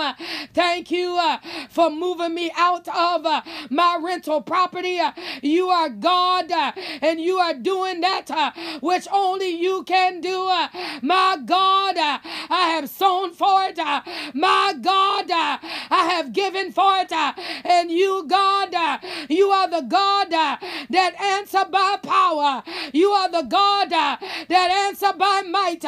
[0.54, 1.18] Thank you
[1.70, 3.24] for moving me out of
[3.70, 5.00] my rental property.
[5.00, 8.52] Uh, you are God uh, and you are doing that uh,
[8.82, 10.44] which only you can do.
[11.02, 13.78] My God, I have sown for it.
[14.34, 17.12] My God, I have given for it.
[17.12, 18.74] And you, God,
[19.30, 22.64] you are the God that answer by power.
[22.94, 25.84] You are the God that answer by might.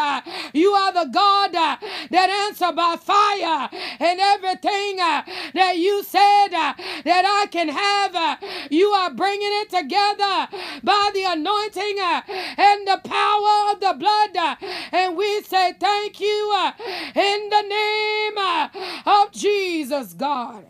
[0.54, 3.70] You are the God that answer by fire.
[4.00, 8.36] And everything that you said that I can have, uh,
[8.70, 10.48] you are bringing it together
[10.84, 12.22] by the anointing uh,
[12.58, 14.36] and the power of the blood.
[14.36, 14.56] Uh,
[14.92, 16.72] and we say thank you
[17.16, 18.38] in the name
[19.06, 20.66] of Jesus, God.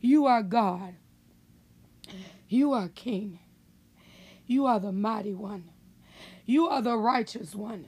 [0.00, 0.94] You are God.
[2.48, 3.40] You are King.
[4.46, 5.70] You are the mighty one.
[6.46, 7.84] You are the righteous one.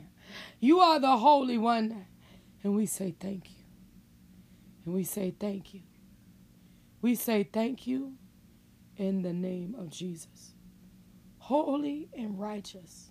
[0.59, 2.05] You are the holy one.
[2.65, 3.65] And we say thank you.
[4.85, 5.83] And we say thank you.
[7.01, 8.17] We say thank you
[9.01, 10.53] in the name of Jesus.
[11.39, 13.11] Holy and righteous,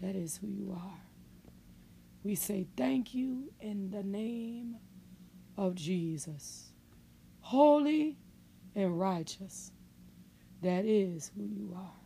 [0.00, 1.00] that is who you are.
[2.22, 4.76] We say thank you in the name
[5.56, 6.70] of Jesus.
[7.40, 8.16] Holy
[8.76, 9.72] and righteous,
[10.62, 12.00] that is who you are.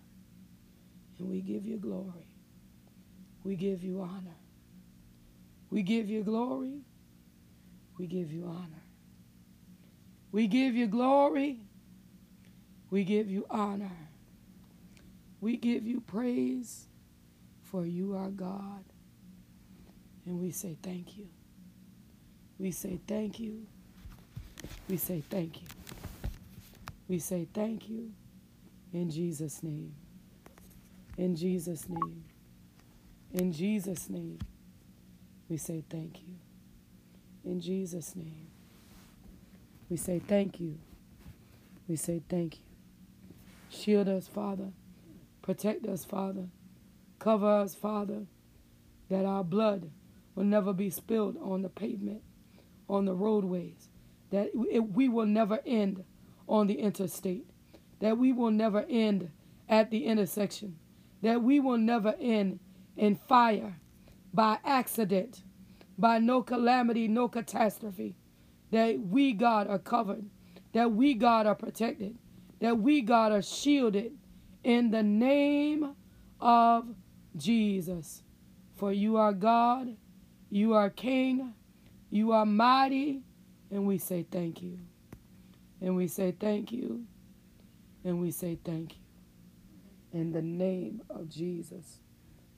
[1.19, 2.35] And we give you glory.
[3.45, 4.39] We give you honor.
[5.69, 6.81] We give you glory.
[7.99, 8.83] We give you honor.
[10.33, 11.67] We give you glory.
[12.93, 13.97] We give you honor.
[15.41, 16.85] We give you praise,
[17.63, 18.85] for you are God.
[20.27, 21.27] And we say thank you.
[22.59, 23.67] We say thank you.
[24.91, 25.69] We say thank you.
[27.09, 28.13] We say thank you
[28.93, 29.95] in Jesus' name.
[31.17, 32.25] In Jesus' name.
[33.33, 34.39] In Jesus' name.
[35.49, 36.35] We say thank you.
[37.51, 38.49] In Jesus' name.
[39.89, 40.79] We say thank you.
[41.89, 42.72] We say thank you.
[43.73, 44.73] Shield us, Father.
[45.41, 46.49] Protect us, Father.
[47.19, 48.27] Cover us, Father,
[49.09, 49.91] that our blood
[50.35, 52.23] will never be spilled on the pavement,
[52.89, 53.89] on the roadways,
[54.31, 56.05] that we will never end
[56.49, 57.47] on the interstate,
[58.01, 59.31] that we will never end
[59.69, 60.77] at the intersection,
[61.23, 62.61] that we will never end
[62.97, 63.79] in fire
[64.35, 65.43] by accident,
[65.99, 68.17] by no calamity, no catastrophe,
[68.71, 70.25] that we, God, are covered,
[70.73, 72.19] that we, God, are protected,
[72.63, 74.13] that we, got are shielded
[74.65, 75.95] in the name
[76.41, 76.87] of
[77.37, 78.23] Jesus.
[78.77, 79.97] For you are God
[80.53, 81.55] you are King.
[82.11, 83.23] You are mighty.
[83.71, 84.79] And we say thank you.
[85.81, 87.05] And we say thank you.
[88.05, 90.21] And we say thank you.
[90.21, 92.01] In the name of Jesus,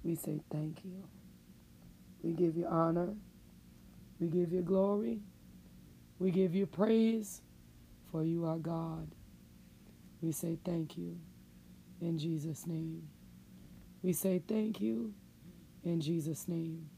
[0.02, 1.05] we say thank you.
[2.20, 3.14] We give you honor.
[4.18, 5.20] We give you glory.
[6.18, 7.42] We give you praise,
[8.11, 9.07] for you are God.
[10.25, 11.18] We say thank you
[12.01, 13.09] in Jesus' name.
[14.03, 15.12] We say thank you
[15.85, 16.89] in Jesus' name.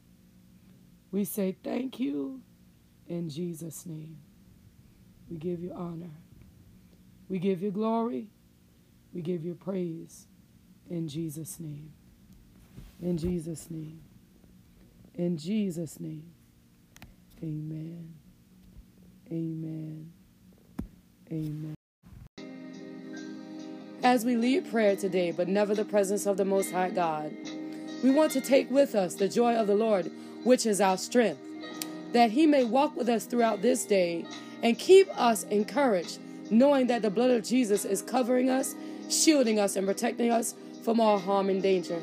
[1.11, 2.39] We say thank you
[3.05, 4.19] in Jesus' name.
[5.29, 6.11] We give you honor.
[7.27, 8.29] We give you glory.
[9.13, 10.27] We give you praise
[10.89, 11.91] in Jesus' name.
[13.01, 13.99] In Jesus' name.
[15.15, 16.31] In Jesus' name.
[17.43, 18.13] Amen.
[19.29, 20.13] Amen.
[21.29, 21.76] Amen.
[24.07, 27.29] As we lead prayer today, but never the presence of the Most High God,
[28.01, 30.09] we want to take with us the joy of the Lord
[30.45, 31.41] which is our strength,
[32.13, 34.25] that he may walk with us throughout this day
[34.63, 38.75] and keep us encouraged, knowing that the blood of Jesus is covering us,
[39.09, 40.55] shielding us, and protecting us
[40.85, 42.01] from all harm and danger.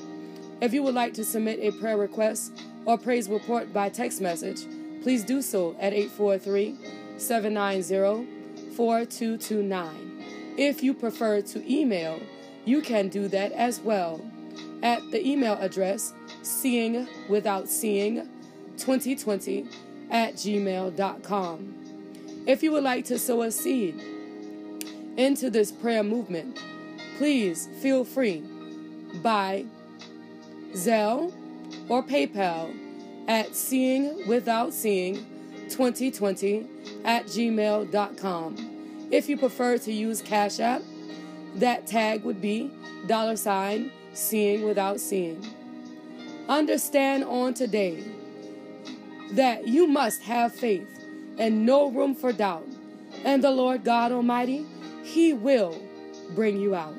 [0.61, 2.53] If you would like to submit a prayer request
[2.85, 4.67] or praise report by text message,
[5.03, 6.77] please do so at 843
[7.17, 10.14] 790 4229.
[10.57, 12.21] If you prefer to email,
[12.65, 14.25] you can do that as well
[14.83, 18.29] at the email address seeing without seeing
[18.77, 19.67] 2020
[20.11, 21.75] at gmail.com.
[22.47, 24.01] If you would like to sow a seed
[25.17, 26.63] into this prayer movement,
[27.17, 28.43] please feel free
[29.23, 29.65] by
[30.73, 31.33] Zelle
[31.89, 32.75] or PayPal
[33.29, 35.17] at seeing without seeing
[35.71, 36.67] 2020
[37.05, 38.74] at gmail.com.
[39.15, 40.83] If you prefer to use Cash App,
[41.55, 42.73] that tag would be
[43.07, 45.47] dollar sign seeing without seeing.
[46.49, 48.03] Understand on today
[49.31, 50.89] that you must have faith
[51.39, 52.67] and no room for doubt.
[53.25, 54.67] And the Lord God Almighty,
[55.05, 55.81] He will
[56.35, 56.97] bring you out.